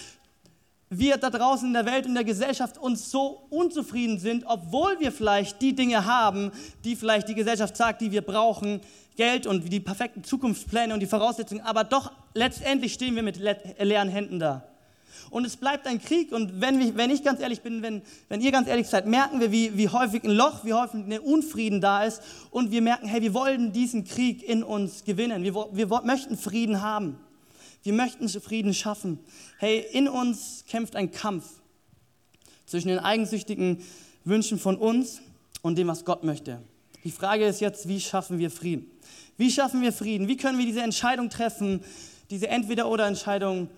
wir 0.89 1.17
da 1.19 1.31
draußen 1.31 1.69
in 1.69 1.73
der 1.73 1.87
Welt, 1.87 2.07
in 2.07 2.15
der 2.15 2.25
Gesellschaft 2.25 2.79
uns 2.79 3.11
so 3.11 3.47
unzufrieden 3.51 4.19
sind, 4.19 4.45
obwohl 4.47 4.99
wir 4.99 5.13
vielleicht 5.13 5.63
die 5.63 5.75
Dinge 5.75 6.05
haben, 6.05 6.51
die 6.85 6.97
vielleicht 6.97 7.29
die 7.29 7.35
Gesellschaft 7.35 7.77
sagt, 7.77 8.01
die 8.01 8.11
wir 8.11 8.23
brauchen, 8.23 8.81
Geld 9.17 9.47
und 9.47 9.73
die 9.73 9.81
perfekten 9.81 10.25
Zukunftspläne 10.25 10.93
und 10.93 11.01
die 11.01 11.07
Voraussetzungen, 11.07 11.61
aber 11.63 11.85
doch 11.85 12.11
letztendlich 12.35 12.93
stehen 12.93 13.15
wir 13.15 13.23
mit 13.23 13.37
leeren 13.37 14.09
Händen 14.09 14.41
da 14.41 14.70
und 15.29 15.45
es 15.45 15.57
bleibt 15.57 15.87
ein 15.87 16.01
Krieg. 16.01 16.33
Und 16.33 16.61
wenn, 16.61 16.97
wenn 16.97 17.11
ich 17.11 17.23
ganz 17.23 17.41
ehrlich 17.41 17.61
bin, 17.61 17.83
wenn, 17.83 18.03
wenn 18.29 18.41
ihr 18.41 18.53
ganz 18.53 18.69
ehrlich 18.69 18.87
seid, 18.87 19.07
merken 19.07 19.41
wir, 19.41 19.53
wie, 19.53 19.77
wie 19.77 19.89
häufig 19.89 20.25
ein 20.25 20.31
Loch, 20.31 20.65
wie 20.65 20.73
häufig 20.73 21.05
ein 21.05 21.19
Unfrieden 21.19 21.81
da 21.81 22.05
ist. 22.05 22.23
Und 22.51 22.71
wir 22.71 22.83
merken, 22.83 23.07
hey, 23.07 23.23
wir 23.23 23.35
wollen 23.35 23.73
diesen 23.73 24.05
Krieg 24.05 24.43
in 24.43 24.63
uns 24.63 25.05
gewinnen. 25.05 25.43
Wir, 25.43 25.55
wir 25.55 25.89
möchten 26.05 26.37
Frieden 26.37 26.81
haben. 26.81 27.19
Wir 27.83 27.93
möchten 27.93 28.29
Frieden 28.29 28.75
schaffen. 28.75 29.19
Hey, 29.59 29.85
in 29.93 30.09
uns 30.09 30.65
kämpft 30.69 30.97
ein 30.97 31.11
Kampf 31.11 31.45
zwischen 32.67 32.89
den 32.89 32.99
eigensüchtigen 32.99 33.83
Wünschen 34.25 34.59
von 34.59 34.77
uns 34.77 35.21
und 35.63 35.77
dem, 35.77 35.89
was 35.89 36.05
Gott 36.05 36.25
möchte. 36.25 36.61
Die 37.05 37.11
Frage 37.11 37.47
ist 37.47 37.61
jetzt, 37.61 37.89
wie 37.89 38.01
schaffen 38.01 38.39
wir 38.39 38.51
Frieden? 38.51 38.91
Wie 39.39 39.51
schaffen 39.51 39.81
wir 39.81 39.93
Frieden? 39.93 40.29
Wie 40.29 40.37
können 40.37 40.59
wir 40.59 40.67
diese 40.67 40.83
Entscheidung 40.83 41.31
treffen, 41.31 41.83
diese 42.29 42.49
Entweder-oder-Entscheidung 42.49 43.71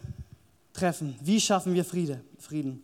treffen. 0.83 1.15
Wie 1.23 1.41
schaffen 1.41 1.75
wir 1.75 1.85
Friede, 1.85 2.21
Frieden? 2.41 2.83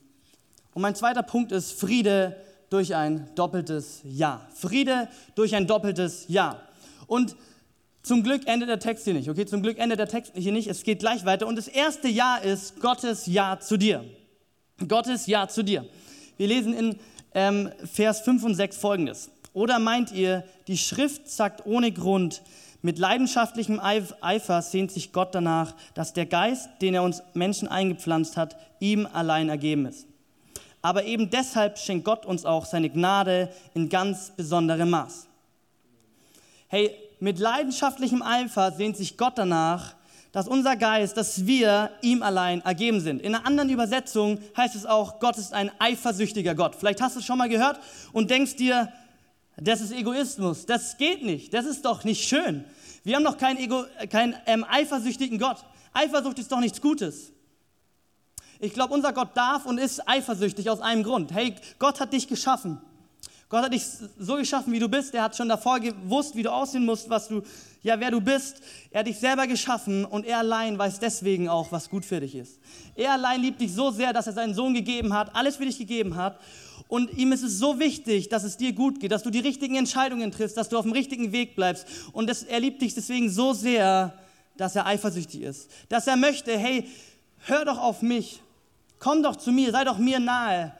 Und 0.72 0.82
mein 0.82 0.94
zweiter 0.94 1.24
Punkt 1.24 1.50
ist 1.50 1.72
Friede 1.72 2.36
durch 2.70 2.94
ein 2.94 3.28
doppeltes 3.34 4.02
Ja. 4.04 4.46
Friede 4.54 5.08
durch 5.34 5.56
ein 5.56 5.66
doppeltes 5.66 6.26
Ja. 6.28 6.62
Und 7.08 7.34
zum 8.02 8.22
Glück 8.22 8.46
endet 8.46 8.68
der 8.68 8.78
Text 8.78 9.02
hier 9.02 9.14
nicht, 9.14 9.28
okay? 9.28 9.46
Zum 9.46 9.62
Glück 9.62 9.78
endet 9.78 9.98
der 9.98 10.06
Text 10.06 10.32
hier 10.36 10.52
nicht. 10.52 10.68
Es 10.68 10.84
geht 10.84 11.00
gleich 11.00 11.24
weiter. 11.24 11.48
Und 11.48 11.56
das 11.56 11.66
erste 11.66 12.06
Ja 12.06 12.36
ist 12.36 12.78
Gottes 12.78 13.26
Ja 13.26 13.58
zu 13.58 13.76
dir. 13.76 14.04
Gottes 14.86 15.26
Ja 15.26 15.48
zu 15.48 15.64
dir. 15.64 15.84
Wir 16.36 16.46
lesen 16.46 16.74
in 16.74 16.98
ähm, 17.34 17.68
Vers 17.84 18.20
5 18.20 18.44
und 18.44 18.54
6 18.54 18.76
folgendes. 18.76 19.28
Oder 19.54 19.80
meint 19.80 20.12
ihr, 20.12 20.44
die 20.68 20.78
Schrift 20.78 21.28
sagt 21.28 21.66
ohne 21.66 21.90
Grund, 21.90 22.42
mit 22.80 22.98
leidenschaftlichem 22.98 23.80
Eifer 23.80 24.62
sehnt 24.62 24.92
sich 24.92 25.12
Gott 25.12 25.34
danach, 25.34 25.74
dass 25.94 26.12
der 26.12 26.26
Geist, 26.26 26.68
den 26.80 26.94
er 26.94 27.02
uns 27.02 27.22
Menschen 27.34 27.66
eingepflanzt 27.66 28.36
hat, 28.36 28.56
ihm 28.78 29.06
allein 29.12 29.48
ergeben 29.48 29.86
ist. 29.86 30.06
Aber 30.80 31.04
eben 31.04 31.28
deshalb 31.28 31.78
schenkt 31.78 32.04
Gott 32.04 32.24
uns 32.24 32.44
auch 32.44 32.64
seine 32.64 32.88
Gnade 32.88 33.52
in 33.74 33.88
ganz 33.88 34.30
besonderem 34.36 34.90
Maß. 34.90 35.26
Hey, 36.68 36.94
mit 37.18 37.40
leidenschaftlichem 37.40 38.22
Eifer 38.22 38.70
sehnt 38.70 38.96
sich 38.96 39.16
Gott 39.16 39.36
danach, 39.36 39.96
dass 40.30 40.46
unser 40.46 40.76
Geist, 40.76 41.16
dass 41.16 41.46
wir 41.46 41.90
ihm 42.00 42.22
allein 42.22 42.60
ergeben 42.60 43.00
sind. 43.00 43.22
In 43.22 43.34
einer 43.34 43.44
anderen 43.46 43.70
Übersetzung 43.70 44.38
heißt 44.56 44.76
es 44.76 44.86
auch, 44.86 45.18
Gott 45.18 45.36
ist 45.36 45.52
ein 45.52 45.72
eifersüchtiger 45.80 46.54
Gott. 46.54 46.76
Vielleicht 46.76 47.00
hast 47.00 47.16
du 47.16 47.20
es 47.20 47.26
schon 47.26 47.38
mal 47.38 47.48
gehört 47.48 47.80
und 48.12 48.30
denkst 48.30 48.54
dir, 48.56 48.92
das 49.60 49.80
ist 49.80 49.92
Egoismus. 49.92 50.66
Das 50.66 50.96
geht 50.96 51.24
nicht. 51.24 51.52
Das 51.52 51.66
ist 51.66 51.84
doch 51.84 52.04
nicht 52.04 52.28
schön. 52.28 52.64
Wir 53.04 53.16
haben 53.16 53.24
doch 53.24 53.38
keinen, 53.38 53.58
Ego, 53.58 53.84
keinen 54.10 54.34
ähm, 54.46 54.64
eifersüchtigen 54.68 55.38
Gott. 55.38 55.64
Eifersucht 55.92 56.38
ist 56.38 56.52
doch 56.52 56.60
nichts 56.60 56.80
Gutes. 56.80 57.32
Ich 58.60 58.72
glaube, 58.72 58.94
unser 58.94 59.12
Gott 59.12 59.36
darf 59.36 59.66
und 59.66 59.78
ist 59.78 60.08
eifersüchtig 60.08 60.68
aus 60.68 60.80
einem 60.80 61.02
Grund. 61.02 61.32
Hey, 61.32 61.54
Gott 61.78 62.00
hat 62.00 62.12
dich 62.12 62.26
geschaffen. 62.26 62.80
Gott 63.48 63.62
hat 63.62 63.72
dich 63.72 63.82
so 64.18 64.36
geschaffen, 64.36 64.72
wie 64.72 64.78
du 64.78 64.88
bist. 64.88 65.14
Er 65.14 65.22
hat 65.22 65.36
schon 65.36 65.48
davor 65.48 65.80
gewusst, 65.80 66.36
wie 66.36 66.42
du 66.42 66.52
aussehen 66.52 66.84
musst, 66.84 67.08
was 67.08 67.28
du, 67.28 67.42
ja, 67.82 67.98
wer 67.98 68.10
du 68.10 68.20
bist. 68.20 68.60
Er 68.90 69.00
hat 69.00 69.06
dich 69.06 69.18
selber 69.18 69.46
geschaffen 69.46 70.04
und 70.04 70.26
er 70.26 70.38
allein 70.38 70.78
weiß 70.78 70.98
deswegen 70.98 71.48
auch, 71.48 71.72
was 71.72 71.88
gut 71.88 72.04
für 72.04 72.20
dich 72.20 72.34
ist. 72.34 72.60
Er 72.94 73.12
allein 73.12 73.40
liebt 73.40 73.60
dich 73.60 73.72
so 73.72 73.90
sehr, 73.90 74.12
dass 74.12 74.26
er 74.26 74.34
seinen 74.34 74.54
Sohn 74.54 74.74
gegeben 74.74 75.14
hat, 75.14 75.34
alles 75.34 75.56
für 75.56 75.64
dich 75.64 75.78
gegeben 75.78 76.16
hat. 76.16 76.38
Und 76.88 77.12
ihm 77.18 77.32
ist 77.32 77.42
es 77.42 77.58
so 77.58 77.78
wichtig, 77.78 78.30
dass 78.30 78.44
es 78.44 78.56
dir 78.56 78.72
gut 78.72 78.98
geht, 78.98 79.12
dass 79.12 79.22
du 79.22 79.30
die 79.30 79.40
richtigen 79.40 79.76
Entscheidungen 79.76 80.32
triffst, 80.32 80.56
dass 80.56 80.70
du 80.70 80.78
auf 80.78 80.84
dem 80.84 80.92
richtigen 80.92 81.32
Weg 81.32 81.54
bleibst. 81.54 81.86
Und 82.12 82.28
das, 82.28 82.42
er 82.42 82.60
liebt 82.60 82.80
dich 82.80 82.94
deswegen 82.94 83.28
so 83.28 83.52
sehr, 83.52 84.18
dass 84.56 84.74
er 84.74 84.86
eifersüchtig 84.86 85.42
ist. 85.42 85.70
Dass 85.90 86.06
er 86.06 86.16
möchte, 86.16 86.58
hey, 86.58 86.88
hör 87.44 87.66
doch 87.66 87.78
auf 87.78 88.00
mich. 88.00 88.40
Komm 88.98 89.22
doch 89.22 89.36
zu 89.36 89.52
mir, 89.52 89.70
sei 89.70 89.84
doch 89.84 89.98
mir 89.98 90.18
nahe. 90.18 90.72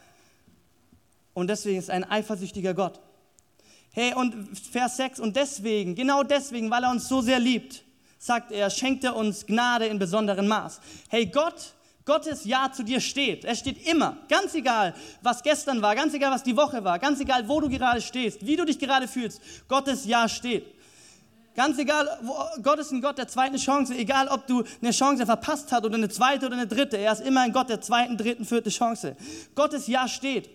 Und 1.35 1.49
deswegen 1.49 1.79
ist 1.79 1.91
er 1.91 1.97
ein 1.97 2.11
eifersüchtiger 2.11 2.73
Gott. 2.73 2.99
Hey, 3.93 4.15
und 4.15 4.57
Vers 4.57 4.97
6, 4.97 5.21
und 5.21 5.37
deswegen, 5.37 5.95
genau 5.95 6.23
deswegen, 6.23 6.71
weil 6.71 6.85
er 6.85 6.91
uns 6.91 7.07
so 7.07 7.21
sehr 7.21 7.39
liebt, 7.39 7.85
sagt 8.19 8.51
er, 8.51 8.71
schenkt 8.71 9.05
er 9.05 9.15
uns 9.15 9.47
Gnade 9.47 9.87
in 9.87 9.99
besonderem 9.99 10.49
Maß. 10.49 10.81
Hey, 11.09 11.27
Gott 11.27 11.75
Gottes 12.09 12.47
Ja 12.47 12.73
zu 12.73 12.83
dir 12.83 13.01
steht. 13.01 13.45
Es 13.45 13.59
steht 13.59 13.87
immer, 13.87 14.17
ganz 14.31 14.55
egal, 14.55 14.95
was 15.21 15.43
gestern 15.43 15.83
war, 15.83 15.95
ganz 15.95 16.15
egal, 16.15 16.33
was 16.33 16.43
die 16.43 16.57
Woche 16.57 16.83
war, 16.83 16.99
ganz 16.99 17.21
egal, 17.21 17.47
wo 17.47 17.61
du 17.61 17.69
gerade 17.69 18.01
stehst, 18.01 18.47
wie 18.47 18.57
du 18.57 18.65
dich 18.65 18.79
gerade 18.79 19.07
fühlst. 19.07 19.43
Gottes 19.69 20.07
Ja 20.07 20.27
steht. 20.27 20.65
Ganz 21.55 21.79
egal, 21.79 22.09
Gott 22.63 22.79
ist 22.79 22.93
ein 22.93 23.03
Gott 23.03 23.19
der 23.19 23.29
zweiten 23.29 23.59
Chance, 23.59 23.95
egal 23.95 24.29
ob 24.29 24.47
du 24.47 24.65
eine 24.81 24.93
Chance 24.93 25.27
verpasst 25.27 25.71
hast 25.71 25.85
oder 25.85 25.97
eine 25.97 26.09
zweite 26.09 26.47
oder 26.47 26.55
eine 26.55 26.67
dritte, 26.67 26.97
er 26.97 27.13
ist 27.13 27.21
immer 27.21 27.43
ein 27.43 27.53
Gott 27.53 27.69
der 27.69 27.83
zweiten, 27.83 28.17
dritten, 28.17 28.47
vierten 28.47 28.71
Chance. 28.71 29.15
Gottes 29.55 29.87
Ja 29.87 30.09
steht. 30.09 30.49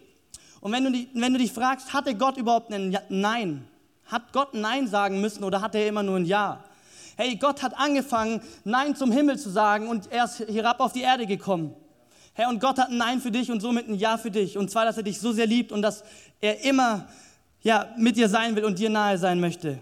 Und 0.60 0.72
wenn 0.72 0.92
du, 0.92 1.08
wenn 1.14 1.34
du 1.34 1.40
dich 1.40 1.54
fragst, 1.54 1.94
hatte 1.94 2.16
Gott 2.16 2.38
überhaupt 2.38 2.74
ein 2.74 2.98
Nein? 3.10 3.68
Hat 4.06 4.34
Gott 4.34 4.56
Nein 4.56 4.88
sagen 4.88 5.22
müssen 5.22 5.44
oder 5.44 5.62
hat 5.62 5.76
er 5.76 5.88
immer 5.88 6.02
nur 6.02 6.16
ein 6.18 6.26
Ja? 6.26 6.64
Hey, 7.16 7.36
Gott 7.36 7.62
hat 7.62 7.78
angefangen, 7.78 8.42
Nein 8.64 8.96
zum 8.96 9.12
Himmel 9.12 9.38
zu 9.38 9.50
sagen 9.50 9.88
und 9.88 10.12
er 10.12 10.26
ist 10.26 10.40
herab 10.40 10.80
auf 10.80 10.94
die 10.94 11.02
Erde 11.02 11.26
gekommen. 11.28 11.76
Herr, 12.34 12.50
und 12.50 12.60
Gott 12.60 12.80
hat 12.80 12.90
ein 12.90 12.98
Nein 12.98 13.22
für 13.22 13.30
dich 13.30 13.52
und 13.52 13.62
somit 13.62 13.88
ein 13.88 13.96
Ja 13.96 14.18
für 14.18 14.32
dich. 14.32 14.58
Und 14.58 14.72
zwar, 14.72 14.86
dass 14.86 14.98
er 14.98 15.04
dich 15.04 15.20
so 15.20 15.32
sehr 15.32 15.46
liebt 15.46 15.72
und 15.72 15.84
dass 15.84 16.04
er 16.42 16.64
immer 16.64 17.08
ja, 17.62 17.94
mit 17.98 18.18
dir 18.18 18.28
sein 18.28 18.56
will 18.56 18.66
und 18.66 18.80
dir 18.80 18.90
nahe 18.90 19.18
sein 19.18 19.40
möchte. 19.40 19.80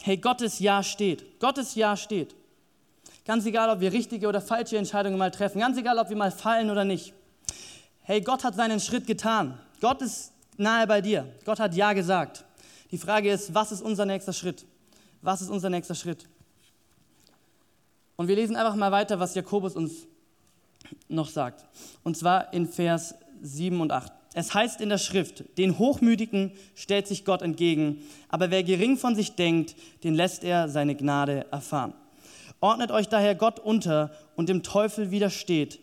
Hey, 0.00 0.16
Gottes 0.16 0.60
Ja 0.60 0.82
steht. 0.82 1.40
Gottes 1.40 1.74
Ja 1.74 1.96
steht. 1.96 2.36
Ganz 3.24 3.46
egal, 3.46 3.70
ob 3.70 3.80
wir 3.80 3.92
richtige 3.92 4.28
oder 4.28 4.40
falsche 4.40 4.76
Entscheidungen 4.78 5.18
mal 5.18 5.30
treffen. 5.30 5.60
Ganz 5.60 5.76
egal, 5.76 5.98
ob 5.98 6.08
wir 6.08 6.16
mal 6.16 6.30
fallen 6.30 6.70
oder 6.70 6.84
nicht. 6.84 7.12
Hey, 8.02 8.20
Gott 8.20 8.44
hat 8.44 8.54
seinen 8.54 8.80
Schritt 8.80 9.06
getan. 9.06 9.58
Gott 9.80 10.02
ist 10.02 10.32
nahe 10.56 10.86
bei 10.86 11.00
dir. 11.00 11.26
Gott 11.44 11.60
hat 11.60 11.74
Ja 11.74 11.92
gesagt. 11.92 12.44
Die 12.90 12.98
Frage 12.98 13.30
ist, 13.30 13.54
was 13.54 13.72
ist 13.72 13.82
unser 13.82 14.06
nächster 14.06 14.32
Schritt? 14.32 14.64
Was 15.20 15.40
ist 15.40 15.50
unser 15.50 15.70
nächster 15.70 15.94
Schritt? 15.94 16.28
Und 18.16 18.28
wir 18.28 18.36
lesen 18.36 18.56
einfach 18.56 18.76
mal 18.76 18.92
weiter, 18.92 19.18
was 19.20 19.34
Jakobus 19.34 19.74
uns 19.74 20.06
noch 21.08 21.28
sagt. 21.28 21.64
Und 22.02 22.16
zwar 22.16 22.52
in 22.52 22.66
Vers 22.66 23.14
7 23.42 23.80
und 23.80 23.92
8. 23.92 24.12
Es 24.34 24.54
heißt 24.54 24.80
in 24.80 24.88
der 24.88 24.98
Schrift, 24.98 25.44
den 25.58 25.78
Hochmütigen 25.78 26.52
stellt 26.74 27.06
sich 27.06 27.24
Gott 27.24 27.42
entgegen, 27.42 28.02
aber 28.28 28.50
wer 28.50 28.62
gering 28.62 28.96
von 28.96 29.14
sich 29.14 29.34
denkt, 29.34 29.76
den 30.04 30.14
lässt 30.14 30.42
er 30.42 30.68
seine 30.68 30.94
Gnade 30.94 31.46
erfahren. 31.50 31.92
Ordnet 32.60 32.90
euch 32.92 33.08
daher 33.08 33.34
Gott 33.34 33.58
unter 33.58 34.10
und 34.36 34.48
dem 34.48 34.62
Teufel 34.62 35.10
widersteht, 35.10 35.80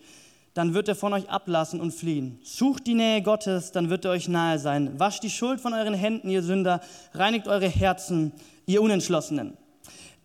dann 0.56 0.74
wird 0.74 0.88
er 0.88 0.96
von 0.96 1.14
euch 1.14 1.30
ablassen 1.30 1.80
und 1.80 1.92
fliehen. 1.92 2.40
Sucht 2.42 2.88
die 2.88 2.96
Nähe 2.96 3.22
Gottes, 3.22 3.72
dann 3.72 3.90
wird 3.90 4.06
er 4.06 4.12
euch 4.12 4.28
nahe 4.28 4.58
sein. 4.58 5.00
Wascht 5.00 5.24
die 5.24 5.30
Schuld 5.30 5.62
von 5.62 5.74
euren 5.74 5.94
Händen, 5.94 6.30
ihr 6.30 6.42
Sünder, 6.42 6.82
reinigt 7.14 7.48
eure 7.48 7.68
Herzen, 7.68 8.32
ihr 8.66 8.82
Unentschlossenen. 8.82 9.58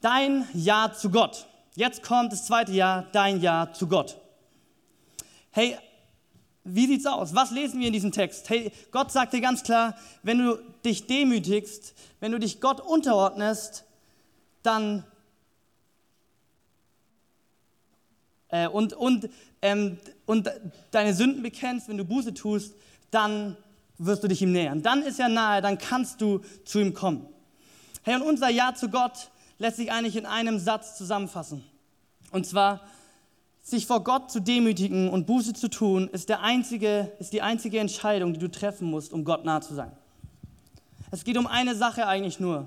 Dein 0.01 0.47
Ja 0.55 0.93
zu 0.93 1.11
Gott. 1.11 1.47
Jetzt 1.77 2.05
kommt 2.05 2.33
das 2.33 2.47
zweite 2.47 2.71
Jahr, 2.71 3.09
dein 3.11 3.41
Ja 3.41 3.73
zu 3.73 3.89
Gott. 3.89 4.17
Hey, 5.51 5.77
wie 6.63 6.87
sieht's 6.87 7.05
aus? 7.05 7.35
Was 7.35 7.51
lesen 7.51 7.81
wir 7.81 7.89
in 7.89 7.93
diesem 7.93 8.13
Text? 8.13 8.49
Hey, 8.49 8.71
Gott 8.93 9.11
sagt 9.11 9.33
dir 9.33 9.41
ganz 9.41 9.65
klar, 9.65 9.97
wenn 10.23 10.39
du 10.39 10.57
dich 10.85 11.09
demütigst, 11.09 11.95
wenn 12.21 12.31
du 12.31 12.39
dich 12.39 12.61
Gott 12.61 12.81
unterordnest, 12.81 13.85
dann 14.63 15.05
äh, 18.49 18.69
und, 18.69 18.93
und, 18.93 19.29
ähm, 19.61 19.99
und 20.27 20.49
deine 20.93 21.13
Sünden 21.13 21.43
bekennst, 21.43 21.89
wenn 21.89 21.99
du 21.99 22.05
Buße 22.05 22.35
tust, 22.35 22.75
dann 23.11 23.57
wirst 23.99 24.23
du 24.23 24.29
dich 24.29 24.43
ihm 24.43 24.53
nähern. 24.53 24.81
Dann 24.83 25.03
ist 25.03 25.19
er 25.19 25.29
nahe, 25.29 25.61
dann 25.61 25.79
kannst 25.79 26.21
du 26.21 26.41
zu 26.65 26.79
ihm 26.79 26.95
kommen. 26.95 27.29
Hey, 28.03 28.15
und 28.15 28.23
unser 28.23 28.49
Ja 28.49 28.75
zu 28.75 28.89
Gott 28.89 29.31
lässt 29.59 29.77
sich 29.77 29.93
eigentlich 29.93 30.17
in 30.17 30.27
einem 30.27 30.59
Satz 30.59 30.97
zusammenfassen. 30.97 31.65
Und 32.33 32.47
zwar, 32.47 32.81
sich 33.63 33.87
vor 33.87 34.05
Gott 34.05 34.31
zu 34.31 34.41
demütigen 34.41 35.09
und 35.09 35.27
Buße 35.27 35.55
zu 35.55 35.69
tun, 35.69 36.09
ist, 36.09 36.29
der 36.29 36.43
einzige, 36.43 37.13
ist 37.19 37.33
die 37.33 37.41
einzige 37.41 37.79
Entscheidung, 37.79 38.35
die 38.35 38.39
du 38.39 38.51
treffen 38.51 38.91
musst, 38.91 39.13
um 39.13 39.25
Gott 39.25 39.45
nahe 39.45 39.63
zu 39.63 39.75
sein. 39.75 39.93
Es 41.11 41.25
geht 41.25 41.39
um 41.39 41.47
eine 41.47 41.75
Sache 41.75 42.07
eigentlich 42.07 42.41
nur. 42.41 42.67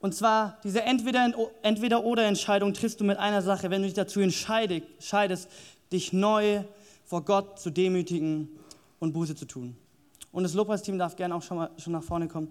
Und 0.00 0.14
zwar 0.14 0.58
diese 0.64 0.82
Entweder-Oder-Entscheidung 0.82 2.72
triffst 2.72 3.00
du 3.00 3.04
mit 3.04 3.18
einer 3.18 3.42
Sache, 3.42 3.70
wenn 3.70 3.82
du 3.82 3.86
dich 3.86 3.94
dazu 3.94 4.20
entscheidest, 4.20 5.48
dich 5.92 6.12
neu 6.12 6.64
vor 7.04 7.24
Gott 7.24 7.60
zu 7.60 7.70
demütigen 7.70 8.48
und 8.98 9.12
Buße 9.12 9.36
zu 9.36 9.44
tun. 9.44 9.76
Und 10.32 10.42
das 10.44 10.54
Lobpreisteam 10.54 10.98
darf 10.98 11.16
gerne 11.16 11.34
auch 11.34 11.42
schon, 11.42 11.58
mal, 11.58 11.70
schon 11.76 11.92
nach 11.92 12.02
vorne 12.02 12.28
kommen. 12.28 12.48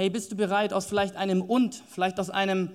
Hey, 0.00 0.08
bist 0.08 0.32
du 0.32 0.34
bereit, 0.34 0.72
aus 0.72 0.86
vielleicht 0.86 1.14
einem 1.16 1.42
und, 1.42 1.74
vielleicht 1.90 2.18
aus 2.20 2.30
einem 2.30 2.70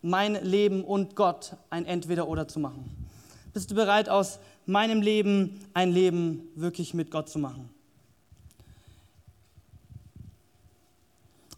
mein 0.00 0.36
Leben 0.36 0.84
und 0.84 1.16
Gott 1.16 1.56
ein 1.68 1.84
Entweder-Oder 1.84 2.46
zu 2.46 2.60
machen? 2.60 3.08
Bist 3.52 3.68
du 3.68 3.74
bereit, 3.74 4.08
aus 4.08 4.38
meinem 4.66 5.02
Leben 5.02 5.58
ein 5.74 5.90
Leben 5.90 6.48
wirklich 6.54 6.94
mit 6.94 7.10
Gott 7.10 7.28
zu 7.28 7.40
machen? 7.40 7.68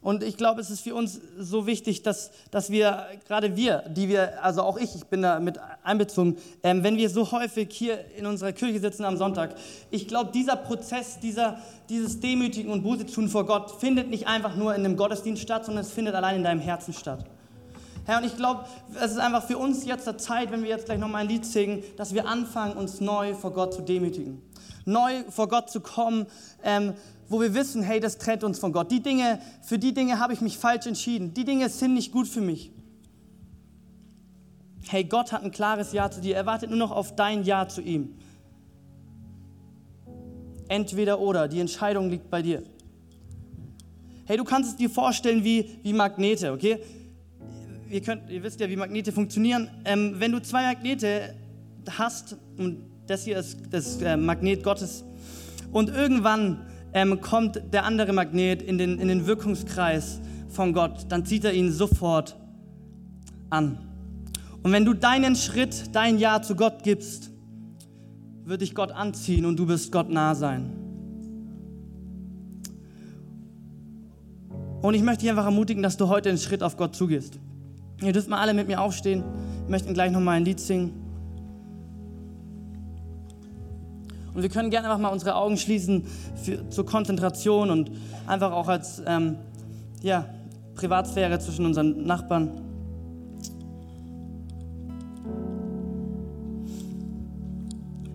Und 0.05 0.23
ich 0.23 0.37
glaube, 0.37 0.61
es 0.61 0.69
ist 0.69 0.83
für 0.83 0.95
uns 0.95 1.19
so 1.39 1.67
wichtig, 1.67 2.03
dass, 2.03 2.31
dass 2.51 2.69
wir, 2.69 3.07
gerade 3.27 3.57
wir, 3.57 3.85
die 3.89 4.11
wir, 4.11 4.45
also 4.45 4.61
auch 4.61 4.77
ich, 4.77 4.95
ich 4.95 5.07
bin 5.07 5.23
da 5.23 5.41
mit 5.41 5.59
einbezogen, 5.83 6.37
ähm, 6.63 6.85
wenn 6.85 6.99
wir 6.99 7.09
so 7.09 7.33
häufig 7.33 7.73
hier 7.73 8.05
in 8.15 8.27
unserer 8.27 8.53
Kirche 8.53 8.81
sitzen 8.81 9.07
am 9.07 9.17
Sonntag, 9.17 9.55
ich 9.91 10.07
glaube, 10.07 10.31
dieser 10.31 10.57
Prozess, 10.57 11.21
dieser, 11.21 11.59
dieses 11.89 12.21
Demütigen 12.21 12.71
und 12.71 12.83
Buße 12.83 13.07
tun 13.07 13.31
vor 13.31 13.47
Gott 13.47 13.81
findet 13.81 14.11
nicht 14.11 14.27
einfach 14.27 14.57
nur 14.57 14.75
in 14.75 14.85
einem 14.85 14.99
Gottesdienst 14.99 15.41
statt, 15.41 15.65
sondern 15.65 15.83
es 15.83 15.91
findet 15.91 16.15
allein 16.15 16.37
in 16.37 16.45
deinem 16.45 16.61
Herzen 16.61 16.93
statt. 16.93 17.25
Herr, 18.05 18.19
und 18.19 18.27
ich 18.27 18.37
glaube, 18.37 18.67
es 19.03 19.13
ist 19.13 19.19
einfach 19.19 19.47
für 19.47 19.57
uns 19.57 19.87
jetzt 19.87 20.07
der 20.07 20.19
Zeit, 20.19 20.53
wenn 20.53 20.63
wir 20.63 20.69
jetzt 20.69 20.85
gleich 20.85 20.99
nochmal 20.99 21.23
ein 21.23 21.29
Lied 21.29 21.47
singen, 21.47 21.83
dass 21.97 22.13
wir 22.13 22.29
anfangen, 22.29 22.77
uns 22.77 23.01
neu 23.01 23.33
vor 23.33 23.55
Gott 23.55 23.73
zu 23.73 23.81
demütigen. 23.81 24.43
Neu 24.85 25.25
vor 25.31 25.49
Gott 25.49 25.71
zu 25.71 25.81
kommen, 25.81 26.27
ähm, 26.63 26.95
wo 27.29 27.41
wir 27.41 27.55
wissen, 27.55 27.83
hey, 27.83 28.01
das 28.01 28.19
trennt 28.19 28.45
uns 28.45 28.59
von 28.59 28.73
Gott. 28.73 28.91
Die 28.91 29.03
Dinge, 29.03 29.41
für 29.63 29.79
die 29.79 29.95
Dinge 29.95 30.19
habe 30.19 30.33
ich 30.33 30.41
mich 30.41 30.59
falsch 30.59 30.87
entschieden. 30.87 31.33
Die 31.35 31.45
Dinge 31.45 31.69
sind 31.69 31.95
nicht 31.95 32.13
gut 32.13 32.29
für 32.29 32.41
mich. 32.41 32.71
Hey, 34.89 35.05
Gott 35.05 35.33
hat 35.33 35.43
ein 35.43 35.51
klares 35.51 35.93
Ja 35.93 36.11
zu 36.11 36.21
dir. 36.21 36.37
Er 36.37 36.47
wartet 36.47 36.69
nur 36.69 36.79
noch 36.79 36.91
auf 36.91 37.17
dein 37.17 37.45
Ja 37.45 37.67
zu 37.67 37.81
ihm. 37.81 38.15
Entweder 40.69 41.21
oder, 41.21 41.49
die 41.49 41.61
Entscheidung 41.61 42.11
liegt 42.11 42.31
bei 42.31 42.43
dir. 42.43 42.63
Hey, 44.27 44.37
du 44.37 44.45
kannst 44.45 44.71
es 44.71 44.77
dir 44.77 44.91
vorstellen 44.91 45.45
wie, 45.45 45.79
wie 45.83 45.93
Magnete, 45.93 46.53
okay? 46.53 46.81
ihr, 47.95 48.01
könnt, 48.01 48.31
ihr 48.31 48.43
wisst 48.43 48.61
ja, 48.61 48.69
wie 48.69 48.77
Magnete 48.77 49.13
funktionieren. 49.13 49.71
Ähm, 49.85 50.15
wenn 50.19 50.33
du 50.33 50.43
zwei 50.43 50.63
Magnete 50.63 51.35
hast, 51.91 52.37
und 52.59 52.79
das 53.07 53.25
hier 53.25 53.39
ist 53.39 53.59
das 53.71 54.01
äh, 54.03 54.17
Magnet 54.17 54.63
Gottes, 54.63 55.05
und 55.73 55.89
irgendwann 55.89 56.67
ähm, 56.93 57.21
kommt 57.21 57.61
der 57.73 57.85
andere 57.85 58.13
Magnet 58.13 58.63
in 58.63 58.79
den, 58.79 59.01
in 59.01 59.09
den 59.09 59.27
Wirkungskreis 59.27 60.21
von 60.49 60.73
Gott, 60.73 61.07
dann 61.09 61.27
zieht 61.27 61.45
er 61.45 61.53
ihn 61.53 61.73
sofort 61.73 62.37
an. 63.51 63.79
Und 64.63 64.73
wenn 64.73 64.85
du 64.85 64.95
deinen 64.95 65.35
Schritt, 65.35 65.91
dein 65.93 66.19
Ja 66.19 66.41
zu 66.41 66.55
Gott 66.55 66.85
gibst, 66.85 67.31
wird 68.45 68.61
dich 68.61 68.75
Gott 68.75 68.93
anziehen 68.93 69.45
und 69.45 69.59
du 69.59 69.67
wirst 69.67 69.91
Gott 69.91 70.11
nah 70.11 70.35
sein. 70.35 70.71
Und 74.81 74.95
ich 74.95 75.03
möchte 75.03 75.23
dich 75.23 75.31
einfach 75.31 75.47
ermutigen, 75.47 75.83
dass 75.83 75.97
du 75.97 76.09
heute 76.09 76.29
einen 76.29 76.39
Schritt 76.39 76.63
auf 76.63 76.77
Gott 76.77 76.95
zugehst. 76.95 77.41
Ihr 78.01 78.13
dürft 78.13 78.29
mal 78.29 78.39
alle 78.39 78.55
mit 78.55 78.69
mir 78.69 78.81
aufstehen. 78.81 79.25
Wir 79.63 79.71
möchten 79.71 79.93
gleich 79.93 80.13
nochmal 80.13 80.37
ein 80.37 80.45
Lied 80.45 80.61
singen. 80.61 81.04
Und 84.35 84.43
wir 84.43 84.49
können 84.49 84.71
gerne 84.71 84.89
einfach 84.89 85.01
mal 85.01 85.11
unsere 85.11 85.37
Augen 85.37 85.57
schließen 85.57 86.07
für, 86.43 86.69
zur 86.69 86.85
Konzentration 86.85 87.71
und 87.71 87.91
einfach 88.27 88.53
auch 88.53 88.67
als 88.67 89.01
ähm, 89.07 89.37
ja, 90.03 90.27
Privatsphäre 90.75 91.39
zwischen 91.39 91.65
unseren 91.67 92.05
Nachbarn. 92.05 92.51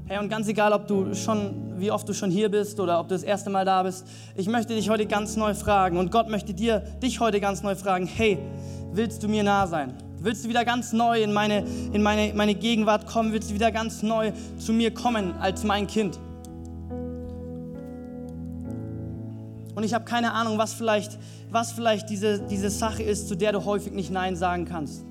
Hey, 0.05 0.17
und 0.17 0.27
ganz 0.27 0.47
egal, 0.47 0.73
ob 0.73 0.87
du 0.87 1.13
schon, 1.13 1.79
wie 1.79 1.91
oft 1.91 2.09
du 2.09 2.13
schon 2.13 2.31
hier 2.31 2.49
bist 2.49 2.79
oder 2.79 2.99
ob 2.99 3.07
du 3.07 3.15
das 3.15 3.23
erste 3.23 3.49
Mal 3.49 3.63
da 3.63 3.83
bist, 3.83 4.05
ich 4.35 4.49
möchte 4.49 4.75
dich 4.75 4.89
heute 4.89 5.05
ganz 5.05 5.37
neu 5.37 5.53
fragen 5.53 5.97
und 5.97 6.11
Gott 6.11 6.27
möchte 6.29 6.53
dir, 6.53 6.79
dich 7.01 7.19
heute 7.19 7.39
ganz 7.39 7.63
neu 7.63 7.75
fragen, 7.75 8.07
hey, 8.07 8.39
willst 8.91 9.23
du 9.23 9.29
mir 9.29 9.43
nah 9.43 9.67
sein? 9.67 9.93
Willst 10.21 10.43
du 10.43 10.49
wieder 10.49 10.65
ganz 10.65 10.91
neu 10.91 11.23
in 11.23 11.31
meine, 11.31 11.63
in 11.93 12.01
meine, 12.01 12.33
meine 12.33 12.53
Gegenwart 12.53 13.07
kommen? 13.07 13.31
Willst 13.31 13.51
du 13.51 13.53
wieder 13.53 13.71
ganz 13.71 14.03
neu 14.03 14.33
zu 14.57 14.73
mir 14.73 14.93
kommen 14.93 15.33
als 15.39 15.63
mein 15.63 15.87
Kind? 15.87 16.19
Und 19.75 19.83
ich 19.83 19.93
habe 19.93 20.03
keine 20.03 20.33
Ahnung, 20.33 20.57
was 20.57 20.73
vielleicht, 20.73 21.17
was 21.51 21.71
vielleicht 21.71 22.09
diese, 22.09 22.39
diese 22.39 22.69
Sache 22.69 23.01
ist, 23.01 23.29
zu 23.29 23.35
der 23.35 23.53
du 23.53 23.63
häufig 23.63 23.93
nicht 23.93 24.11
Nein 24.11 24.35
sagen 24.35 24.65
kannst. 24.65 25.05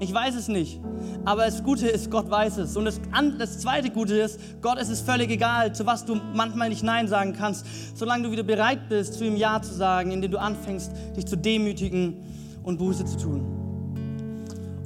Ich 0.00 0.12
weiß 0.12 0.34
es 0.34 0.48
nicht. 0.48 0.80
Aber 1.26 1.44
das 1.44 1.62
Gute 1.62 1.86
ist, 1.88 2.10
Gott 2.10 2.30
weiß 2.30 2.56
es. 2.56 2.78
Und 2.78 2.86
das, 2.86 2.98
das 3.38 3.58
zweite 3.58 3.90
Gute 3.90 4.16
ist, 4.16 4.40
Gott 4.62 4.78
ist 4.78 4.88
es 4.88 5.02
völlig 5.02 5.30
egal, 5.30 5.74
zu 5.74 5.84
was 5.84 6.06
du 6.06 6.18
manchmal 6.34 6.70
nicht 6.70 6.82
Nein 6.82 7.08
sagen 7.08 7.34
kannst, 7.34 7.66
solange 7.94 8.22
du 8.22 8.30
wieder 8.30 8.42
bereit 8.42 8.88
bist, 8.88 9.14
zu 9.14 9.24
ihm 9.26 9.36
Ja 9.36 9.60
zu 9.60 9.74
sagen, 9.74 10.12
indem 10.12 10.30
du 10.30 10.38
anfängst, 10.38 10.92
dich 11.14 11.26
zu 11.26 11.36
demütigen 11.36 12.22
und 12.62 12.78
Buße 12.78 13.04
zu 13.04 13.18
tun. 13.18 13.65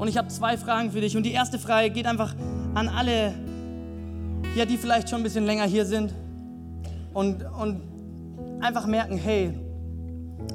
Und 0.01 0.09
ich 0.09 0.17
habe 0.17 0.29
zwei 0.29 0.57
Fragen 0.57 0.93
für 0.93 1.03
dich. 1.03 1.15
Und 1.15 1.25
die 1.25 1.33
erste 1.33 1.59
Frage 1.59 1.91
geht 1.91 2.07
einfach 2.07 2.35
an 2.73 2.89
alle, 2.89 3.35
ja, 4.57 4.65
die 4.65 4.79
vielleicht 4.79 5.11
schon 5.11 5.21
ein 5.21 5.23
bisschen 5.23 5.45
länger 5.45 5.65
hier 5.65 5.85
sind 5.85 6.15
und, 7.13 7.45
und 7.61 7.83
einfach 8.63 8.87
merken, 8.87 9.19
hey, 9.19 9.53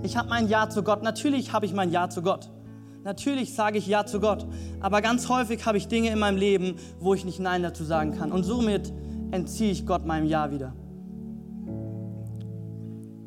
ich 0.02 0.18
habe 0.18 0.30
mein 0.30 0.50
Ja 0.50 0.68
zu 0.68 0.82
Gott. 0.82 1.04
Natürlich 1.04 1.54
habe 1.54 1.68
ich 1.68 1.74
mein 1.74 1.92
Ja 1.92 2.10
zu 2.10 2.24
Gott. 2.24 2.50
Natürlich 3.04 3.54
sage 3.54 3.78
ich 3.78 3.86
Ja 3.86 4.08
zu 4.08 4.20
Gott. 4.20 4.48
Aber 4.80 5.04
ganz 5.04 5.30
häufig 5.30 5.64
habe 5.68 5.78
ich 5.78 5.88
Dinge 5.88 6.10
in 6.10 6.18
meinem 6.18 6.38
Leben, 6.38 6.78
wo 7.00 7.14
ich 7.14 7.24
nicht 7.24 7.40
Nein 7.40 7.62
dazu 7.62 7.84
sagen 7.84 8.18
kann. 8.18 8.32
Und 8.32 8.46
somit 8.46 8.92
entziehe 9.30 9.72
ich 9.72 9.86
Gott 9.86 10.08
meinem 10.08 10.26
Ja 10.26 10.50
wieder. 10.50 10.74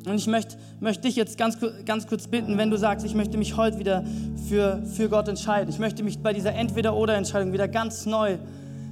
Und 0.08 0.16
ich 0.16 0.26
möchte, 0.26 0.56
möchte 0.80 1.02
dich 1.02 1.16
jetzt 1.16 1.38
ganz, 1.38 1.58
ganz 1.84 2.06
kurz 2.06 2.28
bitten, 2.28 2.58
wenn 2.58 2.70
du 2.70 2.76
sagst, 2.76 3.04
ich 3.04 3.14
möchte 3.14 3.38
mich 3.38 3.56
heute 3.56 3.78
wieder 3.78 4.04
für, 4.48 4.82
für 4.84 5.08
Gott 5.08 5.28
entscheiden. 5.28 5.68
Ich 5.70 5.78
möchte 5.78 6.02
mich 6.02 6.18
bei 6.18 6.32
dieser 6.32 6.54
Entweder-Oder-Entscheidung 6.54 7.52
wieder 7.52 7.68
ganz 7.68 8.06
neu 8.06 8.38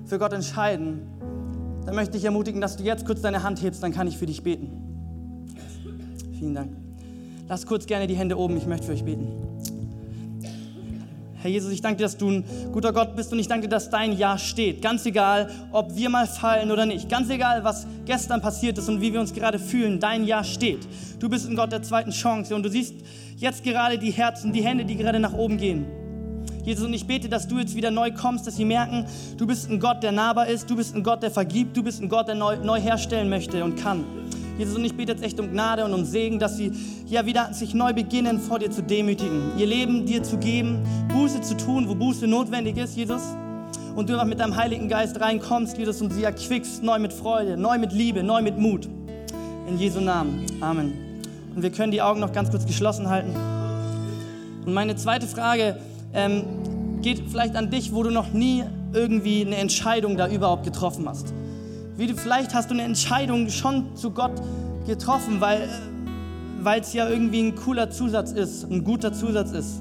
für 0.07 0.19
Gott 0.19 0.33
entscheiden. 0.33 1.01
Dann 1.85 1.95
möchte 1.95 2.17
ich 2.17 2.25
ermutigen, 2.25 2.61
dass 2.61 2.77
du 2.77 2.83
jetzt 2.83 3.07
kurz 3.07 3.21
deine 3.21 3.43
Hand 3.43 3.63
hebst, 3.63 3.83
dann 3.83 3.93
kann 3.93 4.09
ich 4.09 4.17
für 4.17 4.27
dich 4.27 4.43
beten. 4.43 5.47
Vielen 6.39 6.55
Dank. 6.55 6.71
Lass 7.49 7.65
kurz 7.65 7.87
gerne 7.87 8.07
die 8.07 8.17
Hände 8.17 8.37
oben, 8.37 8.57
ich 8.57 8.67
möchte 8.67 8.87
für 8.87 8.93
euch 8.93 9.05
beten. 9.05 9.29
Herr 11.43 11.51
Jesus, 11.51 11.73
ich 11.73 11.83
danke 11.83 11.99
dir, 11.99 12.05
dass 12.05 12.17
du 12.17 12.31
ein 12.31 12.45
guter 12.73 12.93
Gott 12.93 13.15
bist 13.15 13.33
und 13.33 13.39
ich 13.39 13.49
danke 13.49 13.67
dir, 13.67 13.71
dass 13.71 13.91
dein 13.91 14.13
Ja 14.13 14.39
steht. 14.39 14.83
Ganz 14.83 15.05
egal, 15.07 15.51
ob 15.71 15.95
wir 15.95 16.09
mal 16.09 16.27
fallen 16.27 16.71
oder 16.71 16.87
nicht. 16.87 17.09
Ganz 17.09 17.29
egal, 17.31 17.63
was 17.63 17.87
gestern 18.05 18.41
passiert 18.41 18.79
ist 18.79 18.89
und 18.89 19.01
wie 19.01 19.13
wir 19.13 19.21
uns 19.21 19.33
gerade 19.33 19.59
fühlen. 19.59 20.01
Dein 20.01 20.25
Ja 20.25 20.43
steht. 20.45 20.87
Du 21.19 21.29
bist 21.29 21.49
ein 21.49 21.57
Gott 21.57 21.73
der 21.73 21.83
zweiten 21.83 22.11
Chance 22.11 22.55
und 22.55 22.63
du 22.63 22.71
siehst 22.71 22.95
jetzt 23.37 23.63
gerade 23.65 23.99
die 23.99 24.11
Herzen, 24.11 24.53
die 24.53 24.63
Hände, 24.63 24.85
die 24.85 24.97
gerade 24.97 25.21
nach 25.21 25.35
oben 25.35 25.59
gehen. 25.59 25.87
Jesus, 26.65 26.85
und 26.85 26.95
ich 26.95 27.07
bete, 27.07 27.29
dass 27.29 27.47
du 27.47 27.59
jetzt 27.59 27.77
wieder 27.77 27.93
neu 27.93 28.11
kommst, 28.11 28.47
dass 28.47 28.57
sie 28.57 28.65
merken, 28.65 29.07
du 29.37 29.47
bist 29.47 29.71
ein 29.71 29.79
Gott, 29.79 30.03
der 30.03 30.11
nahbar 30.11 30.49
ist, 30.49 30.69
du 30.69 30.75
bist 30.75 30.97
ein 30.97 31.05
Gott, 31.05 31.23
der 31.23 31.31
vergibt, 31.31 31.77
du 31.77 31.83
bist 31.85 32.03
ein 32.03 32.09
Gott, 32.09 32.27
der 32.27 32.35
neu, 32.35 32.57
neu 32.57 32.81
herstellen 32.81 33.29
möchte 33.29 33.63
und 33.63 33.77
kann. 33.77 34.05
Jesus, 34.59 34.77
und 34.77 34.85
ich 34.85 34.97
bete 34.97 35.13
jetzt 35.13 35.23
echt 35.23 35.39
um 35.39 35.51
Gnade 35.53 35.85
und 35.85 35.93
um 35.93 36.05
Segen, 36.05 36.39
dass 36.39 36.57
sie 36.57 36.73
ja 37.07 37.27
wieder 37.27 37.53
sich 37.53 37.75
neu 37.75 37.93
beginnen, 37.93 38.41
vor 38.41 38.59
dir 38.59 38.71
zu 38.71 38.83
demütigen, 38.83 39.53
ihr 39.59 39.67
Leben 39.67 40.07
dir 40.07 40.23
zu 40.23 40.39
geben, 40.39 40.79
Buße 41.13 41.43
zu 41.43 41.57
tun, 41.57 41.89
wo 41.89 41.95
Buße 41.95 42.27
notwendig 42.27 42.79
ist, 42.79 42.97
Jesus. 42.97 43.23
Und 43.95 44.09
du 44.09 44.15
einfach 44.15 44.27
mit 44.27 44.41
deinem 44.41 44.57
Heiligen 44.57 44.89
Geist 44.89 45.21
reinkommst, 45.21 45.77
Jesus, 45.77 46.01
und 46.01 46.13
sie 46.13 46.25
erquickst 46.25 46.83
neu 46.83 46.99
mit 46.99 47.13
Freude, 47.13 47.57
neu 47.57 47.79
mit 47.79 47.93
Liebe, 47.93 48.23
neu 48.23 48.43
mit 48.43 48.59
Mut. 48.59 48.89
In 49.69 49.79
Jesu 49.79 50.01
Namen. 50.01 50.47
Amen. 50.61 50.93
Und 51.55 51.63
wir 51.63 51.71
können 51.71 51.91
die 51.91 52.01
Augen 52.03 52.21
noch 52.21 52.33
ganz 52.33 52.51
kurz 52.51 52.67
geschlossen 52.67 53.09
halten. 53.09 53.35
Und 54.65 54.73
meine 54.73 54.97
zweite 54.97 55.27
Frage 55.27 55.79
ähm, 56.15 56.45
geht 57.03 57.23
vielleicht 57.31 57.57
an 57.57 57.71
dich, 57.71 57.95
wo 57.95 58.03
du 58.03 58.11
noch 58.11 58.33
nie 58.33 58.65
irgendwie 58.93 59.45
eine 59.45 59.57
Entscheidung 59.57 60.17
da 60.17 60.29
überhaupt 60.29 60.65
getroffen 60.65 61.09
hast. 61.09 61.33
Wie 61.97 62.07
du, 62.07 62.15
vielleicht 62.15 62.55
hast 62.55 62.71
du 62.71 62.75
eine 62.75 62.83
Entscheidung 62.83 63.49
schon 63.49 63.97
zu 63.97 64.11
Gott 64.11 64.33
getroffen, 64.87 65.41
weil 65.41 66.81
es 66.81 66.93
ja 66.93 67.09
irgendwie 67.09 67.41
ein 67.41 67.55
cooler 67.55 67.91
Zusatz 67.91 68.33
ist, 68.33 68.71
ein 68.71 68.85
guter 68.85 69.13
Zusatz 69.15 69.53
ist. 69.53 69.81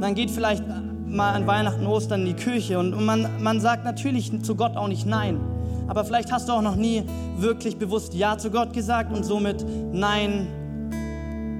Dann 0.00 0.14
geht 0.14 0.30
vielleicht 0.30 0.64
mal 1.06 1.32
an 1.32 1.46
Weihnachten, 1.46 1.86
Ostern 1.86 2.20
in 2.20 2.26
die 2.26 2.34
Kirche 2.34 2.78
und, 2.78 2.92
und 2.92 3.06
man, 3.06 3.26
man 3.42 3.60
sagt 3.60 3.84
natürlich 3.84 4.42
zu 4.42 4.54
Gott 4.54 4.76
auch 4.76 4.88
nicht 4.88 5.06
Nein. 5.06 5.40
Aber 5.86 6.04
vielleicht 6.04 6.30
hast 6.30 6.48
du 6.48 6.52
auch 6.52 6.62
noch 6.62 6.76
nie 6.76 7.04
wirklich 7.38 7.78
bewusst 7.78 8.14
Ja 8.14 8.36
zu 8.36 8.50
Gott 8.50 8.72
gesagt 8.74 9.14
und 9.16 9.24
somit 9.24 9.64
Nein 9.92 10.48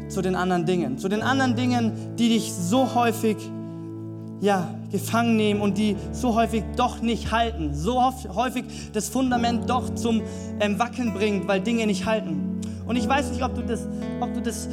zu 0.09 0.20
den 0.20 0.35
anderen 0.35 0.66
Dingen. 0.66 0.98
Zu 0.98 1.09
den 1.09 1.22
anderen 1.22 1.57
Dingen, 1.57 1.92
die 2.16 2.29
dich 2.29 2.53
so 2.53 2.94
häufig 2.94 3.37
ja, 4.40 4.75
gefangen 4.90 5.37
nehmen 5.37 5.61
und 5.61 5.79
die 5.79 5.97
so 6.12 6.35
häufig 6.35 6.64
doch 6.77 7.01
nicht 7.01 7.33
halten, 7.33 7.75
so 7.75 8.03
häufig 8.35 8.64
das 8.92 9.09
Fundament 9.09 9.70
doch 9.70 9.94
zum 9.94 10.23
ähm, 10.61 10.79
Wackeln 10.79 11.14
bringt, 11.14 11.49
weil 11.49 11.61
Dinge 11.61 11.87
nicht 11.87 12.07
halten. 12.07 12.61
Und 12.87 12.97
ich 12.97 13.09
weiß 13.09 13.31
nicht, 13.31 13.42
ob 13.42 13.55
du 13.55 13.62
das, 13.62 13.87
ob 14.20 14.35
du 14.35 14.42
das 14.42 14.68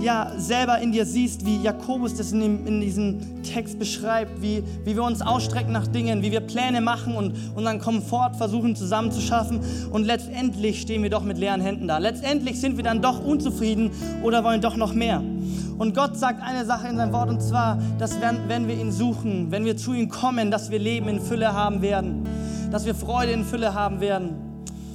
ja, 0.00 0.32
selber 0.36 0.78
in 0.78 0.92
dir 0.92 1.04
siehst, 1.04 1.44
wie 1.44 1.56
Jakobus 1.56 2.14
das 2.14 2.32
in, 2.32 2.40
dem, 2.40 2.66
in 2.66 2.80
diesem 2.80 3.42
Text 3.42 3.78
beschreibt, 3.78 4.40
wie, 4.40 4.62
wie 4.84 4.94
wir 4.94 5.02
uns 5.02 5.22
ausstrecken 5.22 5.72
nach 5.72 5.86
Dingen, 5.86 6.22
wie 6.22 6.30
wir 6.30 6.40
Pläne 6.40 6.80
machen 6.80 7.16
und 7.16 7.34
unseren 7.56 7.80
Komfort 7.80 8.36
versuchen 8.36 8.76
zusammenzuschaffen 8.76 9.60
und 9.90 10.04
letztendlich 10.04 10.80
stehen 10.80 11.02
wir 11.02 11.10
doch 11.10 11.24
mit 11.24 11.38
leeren 11.38 11.60
Händen 11.60 11.88
da. 11.88 11.98
Letztendlich 11.98 12.60
sind 12.60 12.76
wir 12.76 12.84
dann 12.84 13.02
doch 13.02 13.24
unzufrieden 13.24 13.90
oder 14.22 14.44
wollen 14.44 14.60
doch 14.60 14.76
noch 14.76 14.92
mehr. 14.92 15.22
Und 15.78 15.94
Gott 15.94 16.16
sagt 16.16 16.42
eine 16.42 16.64
Sache 16.64 16.88
in 16.88 16.96
seinem 16.96 17.12
Wort 17.12 17.30
und 17.30 17.40
zwar, 17.40 17.78
dass 17.98 18.20
wenn, 18.20 18.48
wenn 18.48 18.66
wir 18.66 18.74
ihn 18.74 18.90
suchen, 18.90 19.50
wenn 19.50 19.64
wir 19.64 19.76
zu 19.76 19.94
ihm 19.94 20.08
kommen, 20.08 20.50
dass 20.50 20.70
wir 20.70 20.78
Leben 20.80 21.08
in 21.08 21.20
Fülle 21.20 21.52
haben 21.52 21.82
werden, 21.82 22.24
dass 22.72 22.84
wir 22.84 22.96
Freude 22.96 23.32
in 23.32 23.44
Fülle 23.44 23.74
haben 23.74 24.00
werden. 24.00 24.30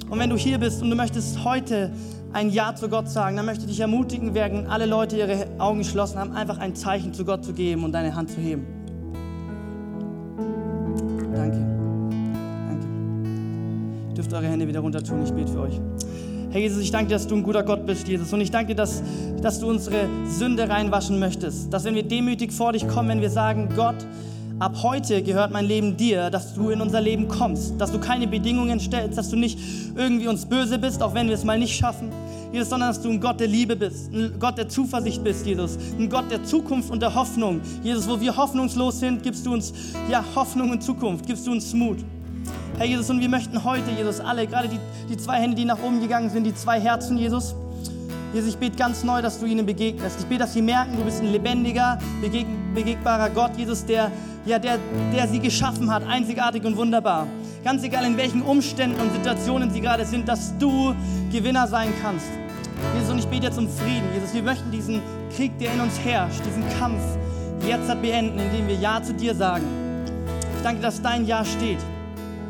Und 0.09 0.19
wenn 0.19 0.29
du 0.29 0.35
hier 0.35 0.57
bist 0.57 0.81
und 0.81 0.89
du 0.89 0.95
möchtest 0.95 1.43
heute 1.45 1.91
ein 2.33 2.49
Ja 2.49 2.75
zu 2.75 2.89
Gott 2.89 3.09
sagen, 3.09 3.37
dann 3.37 3.45
möchte 3.45 3.63
ich 3.63 3.71
dich 3.71 3.79
ermutigen, 3.79 4.33
während 4.33 4.67
alle 4.67 4.85
Leute 4.85 5.15
ihre 5.17 5.47
Augen 5.57 5.79
geschlossen 5.79 6.19
haben, 6.19 6.33
einfach 6.33 6.57
ein 6.57 6.75
Zeichen 6.75 7.13
zu 7.13 7.23
Gott 7.23 7.45
zu 7.45 7.53
geben 7.53 7.83
und 7.85 7.93
deine 7.93 8.13
Hand 8.13 8.31
zu 8.31 8.41
heben. 8.41 8.65
Danke. 11.33 11.59
Danke. 12.67 12.87
Ihr 14.09 14.13
dürft 14.15 14.33
eure 14.33 14.47
Hände 14.47 14.67
wieder 14.67 14.81
runter 14.81 15.01
tun. 15.01 15.23
Ich 15.23 15.31
bete 15.31 15.51
für 15.51 15.61
euch. 15.61 15.79
Herr 16.53 16.61
Jesus, 16.61 16.83
ich 16.83 16.91
danke 16.91 17.07
dir, 17.07 17.15
dass 17.15 17.25
du 17.25 17.35
ein 17.35 17.41
guter 17.41 17.63
Gott 17.63 17.83
bist, 17.83 18.07
Jesus. 18.07 18.31
Und 18.31 18.39
ich 18.39 18.51
danke 18.51 18.67
dir, 18.67 18.75
dass, 18.75 19.01
dass 19.41 19.59
du 19.59 19.67
unsere 19.67 20.07
Sünde 20.27 20.69
reinwaschen 20.69 21.17
möchtest. 21.17 21.73
Dass 21.73 21.83
wenn 21.83 21.95
wir 21.95 22.03
demütig 22.03 22.51
vor 22.51 22.73
dich 22.73 22.87
kommen, 22.87 23.09
wenn 23.09 23.21
wir 23.21 23.31
sagen, 23.31 23.69
Gott, 23.75 23.95
ab 24.59 24.75
heute 24.83 25.23
gehört 25.23 25.49
mein 25.49 25.65
Leben 25.65 25.97
dir, 25.97 26.29
dass 26.29 26.53
du 26.53 26.69
in 26.69 26.79
unser 26.79 27.01
Leben 27.01 27.27
kommst, 27.27 27.81
dass 27.81 27.91
du 27.91 27.99
keine 27.99 28.27
Bedingungen 28.27 28.79
stellst, 28.79 29.17
dass 29.17 29.31
du 29.31 29.35
nicht 29.35 29.57
irgendwie 29.95 30.27
uns 30.27 30.45
böse 30.45 30.77
bist, 30.77 31.01
auch 31.01 31.15
wenn 31.15 31.27
wir 31.27 31.33
es 31.33 31.43
mal 31.43 31.57
nicht 31.57 31.75
schaffen, 31.75 32.11
Jesus, 32.51 32.69
sondern 32.69 32.89
dass 32.89 33.01
du 33.01 33.09
ein 33.09 33.19
Gott 33.19 33.39
der 33.39 33.47
Liebe 33.47 33.75
bist, 33.75 34.13
ein 34.13 34.35
Gott 34.39 34.59
der 34.59 34.69
Zuversicht 34.69 35.23
bist, 35.23 35.47
Jesus, 35.47 35.79
ein 35.97 36.07
Gott 36.07 36.29
der 36.29 36.43
Zukunft 36.43 36.91
und 36.91 37.01
der 37.01 37.15
Hoffnung. 37.15 37.61
Jesus, 37.81 38.07
wo 38.07 38.21
wir 38.21 38.37
hoffnungslos 38.37 38.99
sind, 38.99 39.23
gibst 39.23 39.43
du 39.47 39.53
uns 39.53 39.73
ja 40.07 40.23
Hoffnung 40.35 40.69
und 40.69 40.83
Zukunft, 40.83 41.25
gibst 41.25 41.47
du 41.47 41.51
uns 41.51 41.73
Mut. 41.73 41.97
Herr 42.77 42.87
Jesus, 42.87 43.09
und 43.09 43.19
wir 43.19 43.29
möchten 43.29 43.63
heute, 43.63 43.91
Jesus, 43.91 44.19
alle, 44.19 44.47
gerade 44.47 44.67
die, 44.67 44.79
die 45.07 45.17
zwei 45.17 45.39
Hände, 45.39 45.55
die 45.55 45.65
nach 45.65 45.81
oben 45.83 46.01
gegangen 46.01 46.29
sind, 46.29 46.43
die 46.43 46.55
zwei 46.55 46.79
Herzen, 46.79 47.17
Jesus, 47.17 47.55
Jesus, 48.33 48.49
ich 48.49 48.57
bete 48.57 48.75
ganz 48.75 49.03
neu, 49.03 49.21
dass 49.21 49.39
du 49.39 49.45
ihnen 49.45 49.63
begegnest. 49.63 50.19
Ich 50.19 50.25
bete, 50.25 50.39
dass 50.39 50.53
sie 50.53 50.63
merken, 50.63 50.97
du 50.97 51.03
bist 51.03 51.21
ein 51.21 51.31
lebendiger, 51.31 51.99
begeg 52.19 52.47
begegbarer 52.73 53.29
Gott, 53.29 53.51
Jesus, 53.57 53.85
der, 53.85 54.11
ja, 54.47 54.57
der, 54.57 54.79
der 55.15 55.27
sie 55.27 55.39
geschaffen 55.39 55.91
hat, 55.91 56.03
einzigartig 56.07 56.65
und 56.65 56.75
wunderbar. 56.75 57.27
Ganz 57.63 57.83
egal, 57.83 58.05
in 58.05 58.17
welchen 58.17 58.41
Umständen 58.41 58.99
und 58.99 59.13
Situationen 59.13 59.69
sie 59.69 59.79
gerade 59.79 60.03
sind, 60.03 60.27
dass 60.27 60.57
du 60.57 60.95
Gewinner 61.31 61.67
sein 61.67 61.89
kannst. 62.01 62.25
Jesus, 62.95 63.11
und 63.11 63.19
ich 63.19 63.27
bete 63.27 63.45
jetzt 63.45 63.59
um 63.59 63.69
Frieden. 63.69 64.07
Jesus, 64.15 64.33
wir 64.33 64.41
möchten 64.41 64.71
diesen 64.71 64.99
Krieg, 65.35 65.55
der 65.59 65.71
in 65.73 65.79
uns 65.79 65.99
herrscht, 65.99 66.41
diesen 66.43 66.65
Kampf 66.79 67.03
jetzt 67.67 67.87
beenden, 68.01 68.39
indem 68.39 68.67
wir 68.67 68.75
Ja 68.75 69.01
zu 69.03 69.13
dir 69.13 69.35
sagen. 69.35 69.65
Ich 70.57 70.63
danke, 70.63 70.81
dass 70.81 70.99
dein 71.03 71.27
Ja 71.27 71.45
steht. 71.45 71.77